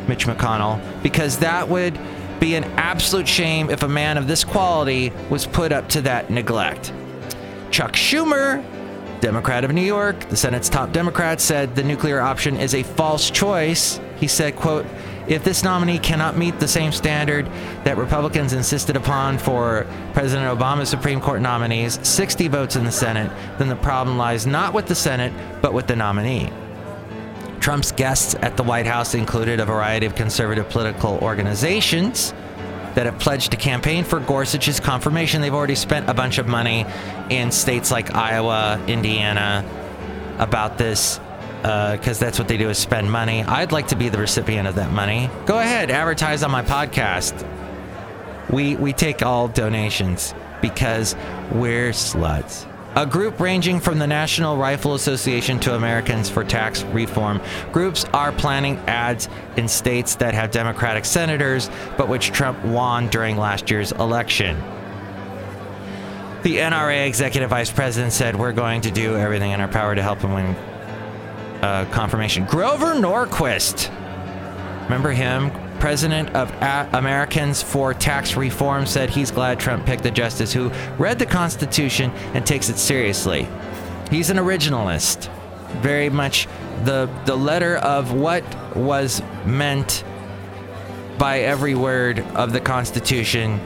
Mitch 0.07 0.27
McConnell, 0.27 0.79
because 1.01 1.39
that 1.39 1.67
would 1.67 1.97
be 2.39 2.53
an 2.53 2.65
absolute 2.75 3.27
shame 3.27 3.71
if 3.71 3.81
a 3.81 3.87
man 3.87 4.15
of 4.15 4.27
this 4.27 4.43
quality 4.43 5.11
was 5.31 5.47
put 5.47 5.71
up 5.71 5.89
to 5.89 6.01
that 6.01 6.29
neglect. 6.29 6.93
Chuck 7.71 7.93
Schumer, 7.93 8.63
Democrat 9.27 9.65
of 9.65 9.73
New 9.73 9.81
York, 9.81 10.29
the 10.29 10.37
Senate's 10.37 10.69
top 10.69 10.93
Democrat, 10.93 11.41
said 11.41 11.75
the 11.75 11.83
nuclear 11.83 12.21
option 12.21 12.55
is 12.55 12.73
a 12.73 12.81
false 12.81 13.29
choice. 13.29 13.99
He 14.15 14.25
said, 14.25 14.55
quote, 14.55 14.85
if 15.27 15.43
this 15.43 15.65
nominee 15.65 15.99
cannot 15.99 16.37
meet 16.37 16.61
the 16.61 16.67
same 16.69 16.93
standard 16.93 17.45
that 17.83 17.97
Republicans 17.97 18.53
insisted 18.53 18.95
upon 18.95 19.37
for 19.37 19.85
President 20.13 20.57
Obama's 20.57 20.87
Supreme 20.87 21.19
Court 21.19 21.41
nominees, 21.41 21.99
60 22.07 22.47
votes 22.47 22.77
in 22.77 22.85
the 22.85 22.91
Senate, 22.91 23.29
then 23.57 23.67
the 23.67 23.75
problem 23.75 24.17
lies 24.17 24.47
not 24.47 24.73
with 24.73 24.87
the 24.87 24.95
Senate, 24.95 25.33
but 25.61 25.73
with 25.73 25.87
the 25.87 25.95
nominee. 25.97 26.49
Trump's 27.59 27.91
guests 27.91 28.33
at 28.35 28.55
the 28.55 28.63
White 28.63 28.87
House 28.87 29.13
included 29.13 29.59
a 29.59 29.65
variety 29.65 30.05
of 30.05 30.15
conservative 30.15 30.69
political 30.69 31.17
organizations 31.17 32.33
that 32.97 33.05
have 33.05 33.19
pledged 33.19 33.51
to 33.51 33.57
campaign 33.57 34.03
for 34.03 34.19
Gorsuch's 34.19 34.79
confirmation. 34.79 35.39
They've 35.39 35.53
already 35.53 35.75
spent 35.75 36.09
a 36.09 36.15
bunch 36.15 36.39
of 36.39 36.47
money 36.47 36.83
in 37.29 37.51
states 37.51 37.91
like 37.91 38.15
Iowa, 38.15 38.83
Indiana 38.87 39.63
about 40.39 40.79
this 40.79 41.19
uh, 41.63 41.95
because 41.95 42.17
that's 42.17 42.39
what 42.39 42.47
they 42.47 42.57
do 42.57 42.71
is 42.71 42.79
spend 42.79 43.11
money. 43.11 43.43
I'd 43.43 43.71
like 43.71 43.89
to 43.89 43.95
be 43.95 44.09
the 44.09 44.17
recipient 44.17 44.67
of 44.67 44.73
that 44.75 44.91
money. 44.91 45.29
Go 45.45 45.59
ahead, 45.59 45.91
advertise 45.91 46.41
on 46.41 46.49
my 46.49 46.63
podcast. 46.63 47.47
We 48.49 48.75
we 48.77 48.93
take 48.93 49.21
all 49.21 49.47
donations 49.47 50.33
because 50.59 51.15
we're 51.51 51.91
sluts. 51.91 52.65
A 52.97 53.05
group 53.05 53.39
ranging 53.39 53.79
from 53.79 53.99
the 53.99 54.07
National 54.07 54.57
Rifle 54.57 54.95
Association 54.95 55.59
to 55.59 55.75
Americans 55.75 56.31
for 56.31 56.43
Tax 56.43 56.81
Reform. 56.85 57.39
Groups 57.71 58.05
are 58.05 58.31
planning 58.31 58.77
ads 58.87 59.29
in 59.55 59.67
states 59.67 60.15
that 60.15 60.33
have 60.33 60.49
Democratic 60.49 61.05
senators, 61.05 61.69
but 61.95 62.07
which 62.07 62.31
Trump 62.31 62.65
won 62.65 63.07
during 63.09 63.37
last 63.37 63.69
year's 63.69 63.91
election. 63.91 64.57
The 66.41 66.57
NRA 66.57 67.05
executive 67.05 67.51
vice 67.51 67.71
president 67.71 68.13
said, 68.13 68.35
We're 68.35 68.51
going 68.51 68.81
to 68.81 68.89
do 68.89 69.15
everything 69.15 69.51
in 69.51 69.61
our 69.61 69.67
power 69.67 69.93
to 69.93 70.01
help 70.01 70.21
him 70.21 70.33
win 70.33 70.55
uh, 71.61 71.85
confirmation. 71.91 72.45
Grover 72.45 72.95
Norquist. 72.95 73.93
Remember 74.85 75.11
him? 75.11 75.51
President 75.79 76.29
of 76.35 76.51
A- 76.61 76.89
Americans 76.93 77.61
for 77.61 77.93
Tax 77.93 78.35
Reform 78.35 78.85
said 78.85 79.09
he's 79.09 79.31
glad 79.31 79.59
Trump 79.59 79.85
picked 79.85 80.05
a 80.05 80.11
justice 80.11 80.51
who 80.53 80.69
read 80.97 81.19
the 81.19 81.25
Constitution 81.25 82.11
and 82.33 82.45
takes 82.45 82.69
it 82.69 82.77
seriously. 82.77 83.47
He's 84.09 84.29
an 84.29 84.37
originalist. 84.37 85.29
Very 85.81 86.09
much 86.09 86.47
the 86.85 87.09
the 87.25 87.35
letter 87.35 87.77
of 87.77 88.13
what 88.13 88.43
was 88.75 89.21
meant 89.45 90.03
by 91.17 91.39
every 91.39 91.75
word 91.75 92.19
of 92.35 92.53
the 92.53 92.59
Constitution 92.61 93.57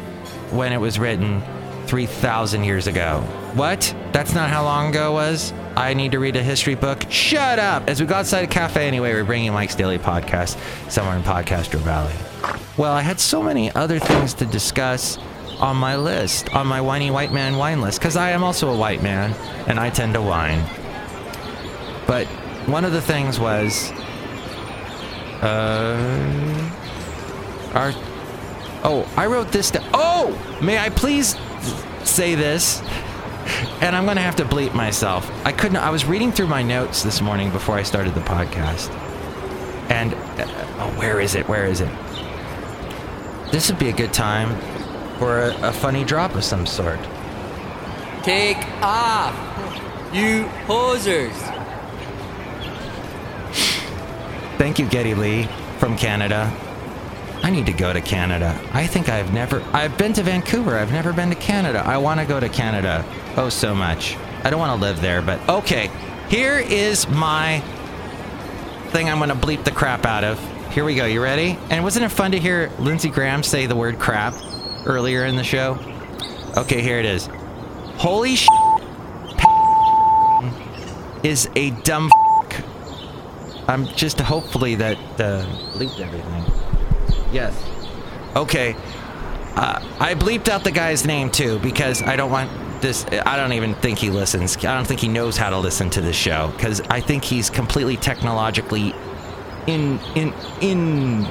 when 0.51 0.73
it 0.73 0.77
was 0.79 0.97
written 0.99 1.41
3,000 1.87 2.63
years 2.63 2.87
ago. 2.87 3.19
What? 3.53 3.93
That's 4.13 4.33
not 4.33 4.49
how 4.49 4.63
long 4.63 4.89
ago 4.89 5.11
it 5.11 5.13
was? 5.13 5.53
I 5.81 5.95
need 5.95 6.11
to 6.11 6.19
read 6.19 6.35
a 6.35 6.43
history 6.43 6.75
book? 6.75 7.07
Shut 7.09 7.57
up! 7.57 7.89
As 7.89 7.99
we 7.99 8.05
go 8.05 8.13
outside 8.13 8.43
a 8.43 8.47
cafe 8.47 8.87
anyway, 8.87 9.13
we're 9.13 9.25
bringing 9.25 9.51
Mike's 9.51 9.73
Daily 9.73 9.97
Podcast 9.97 10.55
somewhere 10.91 11.15
in 11.17 11.23
Podcaster 11.23 11.79
Valley. 11.79 12.13
Well, 12.77 12.93
I 12.93 13.01
had 13.01 13.19
so 13.19 13.41
many 13.41 13.73
other 13.73 13.97
things 13.97 14.35
to 14.35 14.45
discuss 14.45 15.17
on 15.59 15.77
my 15.77 15.95
list, 15.95 16.53
on 16.53 16.67
my 16.67 16.81
whiny 16.81 17.09
white 17.09 17.33
man 17.33 17.57
wine 17.57 17.81
list, 17.81 17.99
because 17.99 18.15
I 18.15 18.29
am 18.29 18.43
also 18.43 18.69
a 18.69 18.77
white 18.77 19.01
man 19.01 19.33
and 19.67 19.79
I 19.79 19.89
tend 19.89 20.13
to 20.13 20.21
whine. 20.21 20.63
But 22.05 22.27
one 22.67 22.85
of 22.85 22.91
the 22.91 23.01
things 23.01 23.39
was, 23.39 23.91
uh, 25.41 26.71
our, 27.73 27.91
oh, 28.83 29.11
I 29.17 29.25
wrote 29.25 29.51
this 29.51 29.71
down. 29.71 29.89
Oh, 29.95 30.59
may 30.61 30.77
I 30.77 30.89
please 30.89 31.35
say 32.03 32.35
this? 32.35 32.83
And 33.81 33.95
I'm 33.95 34.05
gonna 34.05 34.21
have 34.21 34.35
to 34.37 34.45
bleep 34.45 34.73
myself. 34.73 35.29
I 35.45 35.51
couldn't. 35.51 35.77
I 35.77 35.89
was 35.89 36.05
reading 36.05 36.31
through 36.31 36.47
my 36.47 36.61
notes 36.61 37.03
this 37.03 37.21
morning 37.21 37.51
before 37.51 37.75
I 37.75 37.83
started 37.83 38.13
the 38.13 38.21
podcast, 38.21 38.89
and 39.89 40.13
uh, 40.13 40.45
oh, 40.79 40.93
where 40.97 41.19
is 41.19 41.35
it? 41.35 41.47
Where 41.47 41.65
is 41.65 41.81
it? 41.81 41.89
This 43.51 43.69
would 43.69 43.79
be 43.79 43.89
a 43.89 43.93
good 43.93 44.13
time 44.13 44.59
for 45.17 45.39
a, 45.39 45.69
a 45.69 45.71
funny 45.73 46.03
drop 46.03 46.35
of 46.35 46.43
some 46.43 46.65
sort. 46.65 46.99
Take 48.23 48.65
off, 48.81 49.35
you 50.13 50.47
posers. 50.67 51.35
Thank 54.57 54.77
you, 54.77 54.85
Geddy 54.85 55.15
Lee 55.15 55.49
from 55.79 55.97
Canada. 55.97 56.51
I 57.43 57.49
need 57.49 57.65
to 57.65 57.73
go 57.73 57.91
to 57.91 58.01
Canada. 58.01 58.59
I 58.71 58.85
think 58.87 59.09
I've 59.09 59.33
never. 59.33 59.61
I've 59.73 59.97
been 59.97 60.13
to 60.13 60.23
Vancouver. 60.23 60.77
I've 60.77 60.91
never 60.91 61.11
been 61.11 61.29
to 61.29 61.35
Canada. 61.35 61.83
I 61.85 61.97
want 61.97 62.19
to 62.19 62.25
go 62.25 62.39
to 62.39 62.49
Canada. 62.49 63.03
Oh, 63.35 63.49
so 63.49 63.73
much. 63.73 64.15
I 64.43 64.49
don't 64.49 64.59
want 64.59 64.79
to 64.79 64.85
live 64.85 65.01
there, 65.01 65.21
but 65.21 65.47
okay. 65.49 65.89
Here 66.29 66.59
is 66.59 67.07
my 67.07 67.59
thing 68.89 69.09
I'm 69.09 69.17
going 69.17 69.29
to 69.29 69.35
bleep 69.35 69.63
the 69.63 69.71
crap 69.71 70.05
out 70.05 70.23
of. 70.23 70.39
Here 70.71 70.85
we 70.85 70.95
go. 70.95 71.05
You 71.05 71.21
ready? 71.21 71.57
And 71.69 71.83
wasn't 71.83 72.05
it 72.05 72.09
fun 72.09 72.31
to 72.31 72.39
hear 72.39 72.71
Lindsey 72.79 73.09
Graham 73.09 73.43
say 73.43 73.65
the 73.65 73.75
word 73.75 73.99
crap 73.99 74.33
earlier 74.85 75.25
in 75.25 75.35
the 75.35 75.43
show? 75.43 75.77
Okay, 76.57 76.81
here 76.81 76.99
it 76.99 77.05
is. 77.05 77.27
Holy 77.97 78.35
sh! 78.35 78.47
is 81.23 81.49
a 81.55 81.71
dumb. 81.81 82.09
I'm 83.67 83.85
just 83.87 84.19
hopefully 84.19 84.75
that 84.75 84.97
uh, 85.19 85.45
bleeped 85.73 85.99
everything. 85.99 86.60
Yes. 87.31 87.53
Okay. 88.35 88.75
Uh, 89.55 89.79
I 89.99 90.15
bleeped 90.15 90.47
out 90.47 90.63
the 90.63 90.71
guy's 90.71 91.05
name 91.05 91.29
too 91.29 91.59
because 91.59 92.01
I 92.01 92.15
don't 92.15 92.31
want 92.31 92.49
this. 92.81 93.05
I 93.25 93.35
don't 93.35 93.53
even 93.53 93.75
think 93.75 93.99
he 93.99 94.09
listens. 94.09 94.57
I 94.57 94.73
don't 94.75 94.87
think 94.87 94.99
he 94.99 95.07
knows 95.07 95.37
how 95.37 95.49
to 95.49 95.57
listen 95.57 95.89
to 95.91 96.01
this 96.01 96.15
show 96.15 96.51
because 96.55 96.81
I 96.81 97.01
think 97.01 97.23
he's 97.23 97.49
completely 97.49 97.97
technologically 97.97 98.95
in 99.67 99.99
in 100.15 100.33
in 100.61 101.27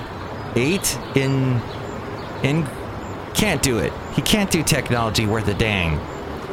eight 0.55 0.99
in 1.15 1.61
in 2.43 2.67
can't 3.35 3.63
do 3.63 3.79
it. 3.79 3.93
He 4.15 4.23
can't 4.23 4.51
do 4.51 4.63
technology 4.63 5.27
worth 5.27 5.49
a 5.49 5.55
dang. 5.55 5.99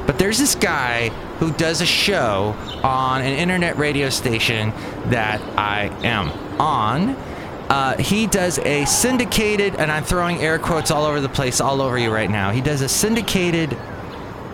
But 0.05 0.17
there's 0.17 0.37
this 0.37 0.55
guy 0.55 1.09
who 1.39 1.51
does 1.51 1.81
a 1.81 1.85
show 1.85 2.55
on 2.81 3.21
an 3.21 3.33
internet 3.33 3.77
radio 3.77 4.09
station 4.09 4.71
that 5.07 5.41
I 5.57 5.87
am 6.03 6.29
on. 6.59 7.15
Uh, 7.69 7.97
he 7.97 8.27
does 8.27 8.59
a 8.59 8.85
syndicated, 8.85 9.75
and 9.75 9.91
I'm 9.91 10.03
throwing 10.03 10.37
air 10.39 10.57
quotes 10.57 10.89
all 10.89 11.05
over 11.05 11.19
the 11.19 11.29
place, 11.29 11.59
all 11.59 11.81
over 11.81 11.97
you 11.97 12.11
right 12.11 12.29
now. 12.29 12.51
He 12.51 12.61
does 12.61 12.81
a 12.81 12.89
syndicated 12.89 13.77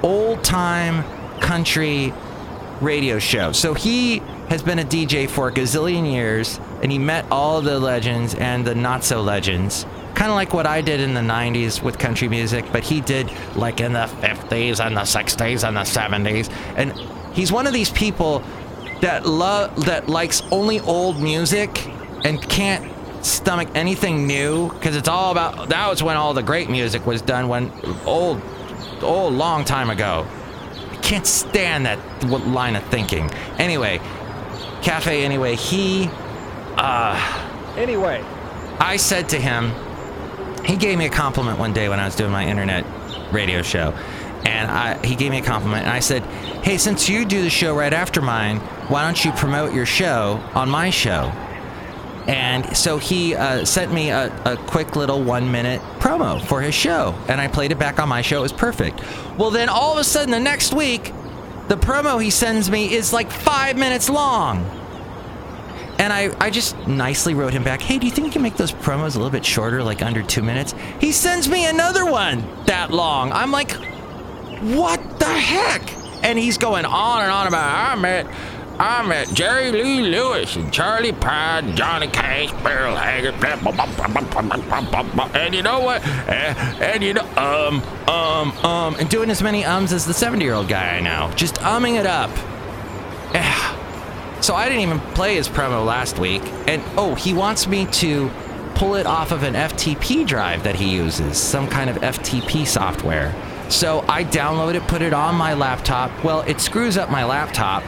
old 0.02 0.44
time 0.44 1.04
country 1.40 2.14
radio 2.82 3.20
show. 3.20 3.52
So 3.52 3.74
he 3.74 4.20
has 4.50 4.64
been 4.64 4.80
a 4.80 4.84
DJ 4.84 5.30
for 5.30 5.48
a 5.48 5.52
gazillion 5.52 6.12
years, 6.12 6.60
and 6.82 6.92
he 6.92 6.98
met 6.98 7.26
all 7.32 7.62
the 7.62 7.80
legends 7.80 8.36
and 8.36 8.66
the 8.66 8.76
not 8.76 9.04
so 9.04 9.22
legends. 9.22 9.86
Kind 10.16 10.30
of 10.30 10.36
like 10.36 10.54
what 10.54 10.68
I 10.68 10.82
did 10.82 11.00
in 11.00 11.14
the 11.14 11.22
90s 11.22 11.82
with 11.82 11.98
country 11.98 12.28
music, 12.28 12.66
but 12.72 12.84
he 12.84 13.02
did 13.02 13.32
like 13.56 13.80
in 13.80 13.94
the 13.94 14.06
50s 14.22 14.86
and 14.86 14.96
the 14.96 15.02
60s 15.02 15.68
and 15.68 15.78
the 15.78 15.82
70s. 15.82 16.52
And 16.76 16.94
he's 17.34 17.52
one 17.52 17.68
of 17.68 17.74
these 17.74 17.90
people 17.90 18.44
that 19.02 19.26
love 19.26 19.86
that 19.86 20.08
likes 20.08 20.42
only 20.52 20.80
old 20.82 21.22
music 21.22 21.88
and 22.24 22.42
can't 22.48 22.93
stomach 23.24 23.70
anything 23.76 24.28
new? 24.28 24.70
Because 24.70 24.96
it's 24.96 25.08
all 25.08 25.32
about 25.32 25.70
that 25.70 25.90
was 25.90 26.04
when 26.04 26.18
all 26.18 26.34
the 26.34 26.44
great 26.44 26.70
music 26.70 27.06
was 27.06 27.22
done 27.22 27.48
when 27.48 27.72
old 28.06 28.42
old 29.02 29.34
long 29.34 29.66
time 29.66 29.90
ago. 29.90 30.28
I 30.92 30.96
can't 30.98 31.28
stand 31.28 31.86
that 31.86 32.00
line 32.48 32.76
of 32.76 32.84
thinking. 32.86 33.30
Anyway 33.58 34.00
cafe 34.84 35.24
anyway 35.24 35.56
he 35.56 36.10
uh 36.78 37.40
Anyway, 37.78 38.24
i 38.80 38.98
said 38.98 39.30
to 39.30 39.40
him 39.40 39.72
he 40.64 40.76
gave 40.76 40.98
me 40.98 41.06
a 41.06 41.10
compliment 41.10 41.58
one 41.58 41.74
day 41.74 41.90
when 41.90 42.00
i 42.00 42.06
was 42.06 42.16
doing 42.16 42.32
my 42.32 42.46
internet 42.46 42.86
radio 43.34 43.62
show. 43.64 43.98
And 44.46 44.70
I, 44.70 45.04
he 45.06 45.16
gave 45.16 45.32
me 45.32 45.40
a 45.40 45.42
compliment 45.42 45.84
and 45.84 45.92
i 45.92 46.00
said 46.00 46.22
hey 46.66 46.78
since 46.78 47.08
you 47.08 47.24
do 47.24 47.42
the 47.42 47.50
show 47.50 47.76
right 47.76 47.94
after 47.94 48.22
mine 48.22 48.58
why 48.90 49.04
don't 49.06 49.24
you 49.24 49.32
promote 49.32 49.74
your 49.74 49.86
show 49.86 50.44
on 50.54 50.70
my 50.70 50.90
show 50.90 51.32
and 52.28 52.76
so 52.76 52.98
he 52.98 53.36
uh, 53.36 53.66
sent 53.66 53.92
me 53.94 54.10
a, 54.10 54.28
a 54.46 54.58
quick 54.58 54.96
little 54.96 55.22
one 55.22 55.52
minute 55.52 55.82
promo 56.00 56.42
for 56.42 56.62
his 56.62 56.74
show. 56.74 57.16
And 57.28 57.42
I 57.42 57.48
played 57.48 57.72
it 57.72 57.80
back 57.80 58.00
on 58.00 58.08
my 58.08 58.22
show. 58.22 58.40
It 58.40 58.44
was 58.44 58.54
perfect. 58.54 59.02
Well, 59.38 59.52
then 59.52 59.68
all 59.70 59.94
of 59.94 59.98
a 59.98 60.04
sudden, 60.04 60.32
the 60.32 60.40
next 60.40 60.74
week, 60.74 61.12
the 61.68 61.76
promo 61.76 62.22
he 62.22 62.30
sends 62.30 62.70
me 62.70 62.94
is 62.94 63.12
like 63.12 63.32
five 63.32 63.78
minutes 63.78 64.10
long. 64.10 64.64
And 66.00 66.12
I, 66.12 66.36
I 66.40 66.50
just 66.50 66.78
nicely 66.88 67.34
wrote 67.34 67.54
him 67.54 67.64
back, 67.64 67.82
hey, 67.82 68.00
do 68.00 68.06
you 68.06 68.12
think 68.12 68.28
you 68.28 68.34
can 68.34 68.42
make 68.42 68.58
those 68.58 68.72
promos 68.72 69.16
a 69.16 69.20
little 69.20 69.30
bit 69.30 69.46
shorter, 69.46 69.84
like 69.84 70.02
under 70.02 70.24
two 70.24 70.42
minutes? 70.42 70.74
He 71.00 71.12
sends 71.12 71.48
me 71.48 71.66
another 71.66 72.06
one 72.06 72.44
that 72.66 72.92
long. 72.92 73.32
I'm 73.32 73.52
like, 73.52 73.72
what 74.62 75.20
the 75.20 75.26
heck? 75.26 75.94
And 76.24 76.40
he's 76.40 76.58
going 76.58 76.86
on 76.86 77.22
and 77.22 77.32
on 77.32 77.48
about, 77.48 77.92
I 77.92 77.96
met 77.96 78.26
I 78.80 79.06
met 79.06 79.32
Jerry 79.34 79.72
Lee 79.72 80.02
Lewis 80.02 80.56
and 80.56 80.74
Charley 80.74 81.12
Pride 81.12 81.64
and 81.64 81.78
Johnny 81.78 82.08
Cash, 82.08 82.52
Merle 82.64 82.96
Haggard, 82.96 83.36
and 85.36 85.54
you 85.54 85.62
know 85.62 85.80
what? 85.80 86.04
And, 86.04 86.82
and, 86.82 87.04
you 87.04 87.14
know, 87.14 87.26
um, 87.38 87.84
um, 88.10 88.52
um, 88.66 88.96
and 88.96 89.08
doing 89.10 89.30
as 89.30 89.44
many 89.44 89.64
ums 89.64 89.94
as 89.94 90.06
the 90.06 90.14
70 90.14 90.44
year 90.44 90.56
old 90.56 90.68
guy 90.68 90.98
I 90.98 91.02
know. 91.02 91.32
Just 91.36 91.56
umming 91.56 92.00
it 92.00 92.08
up. 92.08 92.32
Yeah. 93.34 94.42
So 94.42 94.56
I 94.56 94.68
didn't 94.68 94.82
even 94.82 95.00
play 95.14 95.36
his 95.36 95.48
promo 95.48 95.86
last 95.86 96.18
week. 96.18 96.42
And 96.68 96.82
oh, 96.98 97.14
he 97.14 97.34
wants 97.34 97.68
me 97.68 97.86
to 97.86 98.32
pull 98.74 98.96
it 98.96 99.06
off 99.06 99.32
of 99.32 99.44
an 99.44 99.54
FTP 99.54 100.26
drive 100.26 100.64
that 100.64 100.76
he 100.76 100.96
uses, 100.96 101.38
some 101.38 101.68
kind 101.68 101.92
of 101.92 101.98
FTP 101.98 102.66
software. 102.66 103.34
So 103.70 104.04
I 104.10 104.24
download 104.24 104.74
it, 104.74 104.82
put 104.88 105.04
it 105.04 105.14
on 105.14 105.36
my 105.36 105.54
laptop. 105.54 106.12
Well, 106.24 106.42
it 106.42 106.60
screws 106.60 106.98
up 106.98 107.12
my 107.12 107.24
laptop 107.24 107.84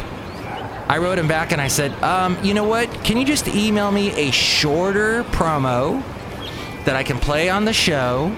I 0.87 0.99
wrote 0.99 1.17
him 1.17 1.27
back 1.27 1.51
and 1.51 1.59
I 1.59 1.67
said, 1.67 1.91
um, 2.03 2.37
you 2.43 2.53
know 2.53 2.63
what? 2.63 2.91
Can 3.03 3.17
you 3.17 3.25
just 3.25 3.47
email 3.47 3.91
me 3.91 4.11
a 4.11 4.31
shorter 4.31 5.23
promo 5.25 6.03
that 6.85 6.95
I 6.95 7.03
can 7.03 7.17
play 7.19 7.49
on 7.49 7.65
the 7.65 7.73
show? 7.73 8.35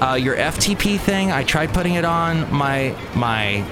Uh, 0.00 0.14
your 0.14 0.36
FTP 0.36 0.98
thing, 0.98 1.30
I 1.32 1.42
tried 1.42 1.74
putting 1.74 1.94
it 1.94 2.04
on 2.04 2.52
my 2.52 2.94
my 3.14 3.64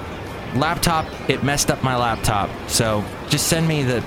laptop. 0.55 1.07
It 1.31 1.43
messed 1.45 1.71
up 1.71 1.83
my 1.83 1.97
laptop. 1.97 2.51
So 2.69 3.05
just 3.29 3.49
send 3.49 3.67
me 3.67 3.83
the 3.83 3.99
uh, 3.99 4.01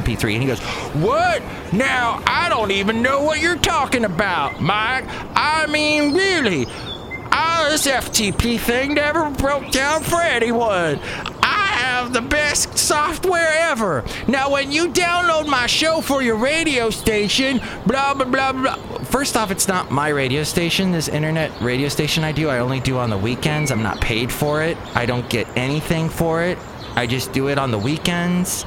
MP3. 0.00 0.34
And 0.34 0.42
he 0.42 0.48
goes, 0.48 0.60
What? 0.94 1.42
Now, 1.72 2.22
I 2.26 2.48
don't 2.48 2.72
even 2.72 3.02
know 3.02 3.22
what 3.22 3.40
you're 3.40 3.56
talking 3.56 4.04
about, 4.04 4.60
Mike. 4.60 5.04
I 5.34 5.66
mean, 5.66 6.12
really. 6.14 6.66
Oh, 7.32 7.68
this 7.70 7.86
FTP 7.86 8.58
thing 8.58 8.94
never 8.94 9.30
broke 9.30 9.70
down 9.70 10.02
for 10.02 10.20
anyone. 10.20 10.98
Have 11.90 12.12
the 12.12 12.22
best 12.22 12.78
software 12.78 13.48
ever. 13.48 14.04
Now, 14.28 14.48
when 14.48 14.70
you 14.70 14.90
download 14.90 15.48
my 15.48 15.66
show 15.66 16.00
for 16.00 16.22
your 16.22 16.36
radio 16.36 16.88
station, 16.88 17.60
blah, 17.84 18.14
blah, 18.14 18.26
blah, 18.26 18.52
blah. 18.52 18.76
First 19.02 19.36
off, 19.36 19.50
it's 19.50 19.66
not 19.66 19.90
my 19.90 20.08
radio 20.08 20.44
station, 20.44 20.92
this 20.92 21.08
internet 21.08 21.50
radio 21.60 21.88
station 21.88 22.22
I 22.22 22.30
do. 22.30 22.48
I 22.48 22.60
only 22.60 22.78
do 22.78 22.96
on 22.96 23.10
the 23.10 23.18
weekends. 23.18 23.72
I'm 23.72 23.82
not 23.82 24.00
paid 24.00 24.30
for 24.30 24.62
it. 24.62 24.76
I 24.94 25.04
don't 25.04 25.28
get 25.28 25.48
anything 25.56 26.08
for 26.08 26.44
it. 26.44 26.58
I 26.94 27.08
just 27.08 27.32
do 27.32 27.48
it 27.48 27.58
on 27.58 27.72
the 27.72 27.78
weekends. 27.78 28.64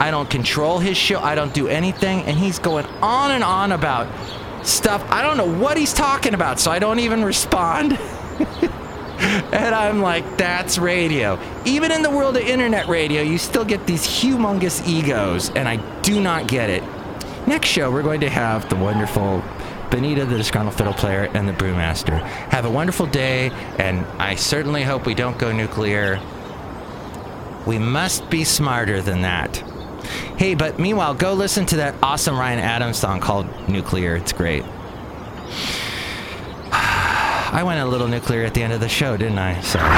I 0.00 0.10
don't 0.10 0.28
control 0.28 0.80
his 0.80 0.96
show. 0.96 1.20
I 1.20 1.36
don't 1.36 1.54
do 1.54 1.68
anything. 1.68 2.22
And 2.22 2.36
he's 2.36 2.58
going 2.58 2.86
on 3.00 3.30
and 3.30 3.44
on 3.44 3.70
about 3.70 4.08
stuff. 4.66 5.04
I 5.12 5.22
don't 5.22 5.36
know 5.36 5.60
what 5.60 5.76
he's 5.76 5.94
talking 5.94 6.34
about, 6.34 6.58
so 6.58 6.72
I 6.72 6.80
don't 6.80 6.98
even 6.98 7.24
respond. 7.24 7.96
and 9.18 9.74
I'm 9.74 10.00
like, 10.00 10.36
that's 10.36 10.78
radio. 10.78 11.38
Even 11.64 11.90
in 11.90 12.02
the 12.02 12.10
world 12.10 12.36
of 12.36 12.42
internet 12.42 12.88
radio, 12.88 13.22
you 13.22 13.38
still 13.38 13.64
get 13.64 13.86
these 13.86 14.06
humongous 14.06 14.86
egos, 14.86 15.50
and 15.50 15.68
I 15.68 15.76
do 16.02 16.20
not 16.20 16.48
get 16.48 16.70
it. 16.70 16.82
Next 17.46 17.68
show, 17.68 17.90
we're 17.90 18.02
going 18.02 18.20
to 18.20 18.30
have 18.30 18.68
the 18.68 18.76
wonderful 18.76 19.42
Benita, 19.90 20.26
the 20.26 20.36
disgruntled 20.36 20.76
fiddle 20.76 20.92
player, 20.92 21.30
and 21.34 21.48
the 21.48 21.52
brewmaster. 21.52 22.20
Have 22.50 22.64
a 22.64 22.70
wonderful 22.70 23.06
day, 23.06 23.50
and 23.78 24.04
I 24.20 24.34
certainly 24.34 24.82
hope 24.82 25.06
we 25.06 25.14
don't 25.14 25.38
go 25.38 25.50
nuclear. 25.50 26.20
We 27.66 27.78
must 27.78 28.28
be 28.30 28.44
smarter 28.44 29.00
than 29.00 29.22
that. 29.22 29.56
Hey, 30.36 30.54
but 30.54 30.78
meanwhile, 30.78 31.14
go 31.14 31.32
listen 31.32 31.66
to 31.66 31.76
that 31.76 31.94
awesome 32.02 32.38
Ryan 32.38 32.60
Adams 32.60 32.98
song 32.98 33.20
called 33.20 33.46
Nuclear. 33.68 34.16
It's 34.16 34.32
great. 34.32 34.64
I 37.50 37.62
went 37.62 37.80
a 37.80 37.86
little 37.86 38.08
nuclear 38.08 38.44
at 38.44 38.52
the 38.54 38.62
end 38.62 38.72
of 38.72 38.80
the 38.80 38.88
show, 38.88 39.16
didn't 39.16 39.38
I? 39.38 39.60
Sorry. 39.62 39.88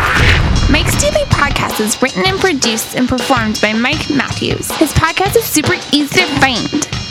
Mike's 0.71 0.95
Daily 1.01 1.25
Podcast 1.27 1.81
is 1.81 2.01
written 2.01 2.25
and 2.27 2.39
produced 2.39 2.95
and 2.95 3.09
performed 3.09 3.59
by 3.61 3.73
Mike 3.73 4.09
Matthews. 4.11 4.71
His 4.73 4.93
podcast 4.93 5.37
is 5.37 5.45
super 5.45 5.75
easy 5.93 6.21
to 6.21 6.27
find. 6.41 6.69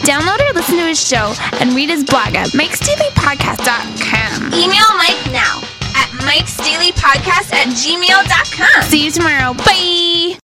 Download 0.08 0.40
or 0.50 0.54
listen 0.54 0.78
to 0.78 0.86
his 0.86 1.06
show 1.06 1.34
and 1.60 1.74
read 1.74 1.90
his 1.90 2.04
blog 2.06 2.36
at 2.36 2.50
mikesdailypodcast.com. 2.50 4.54
Email 4.54 4.98
Mike 4.98 5.32
now 5.32 5.60
at 5.96 6.10
mikesdailypodcast 6.24 7.52
at 7.54 7.68
gmail.com. 7.68 8.84
See 8.84 9.06
you 9.06 9.12
tomorrow. 9.12 9.54
Bye. 9.54 10.40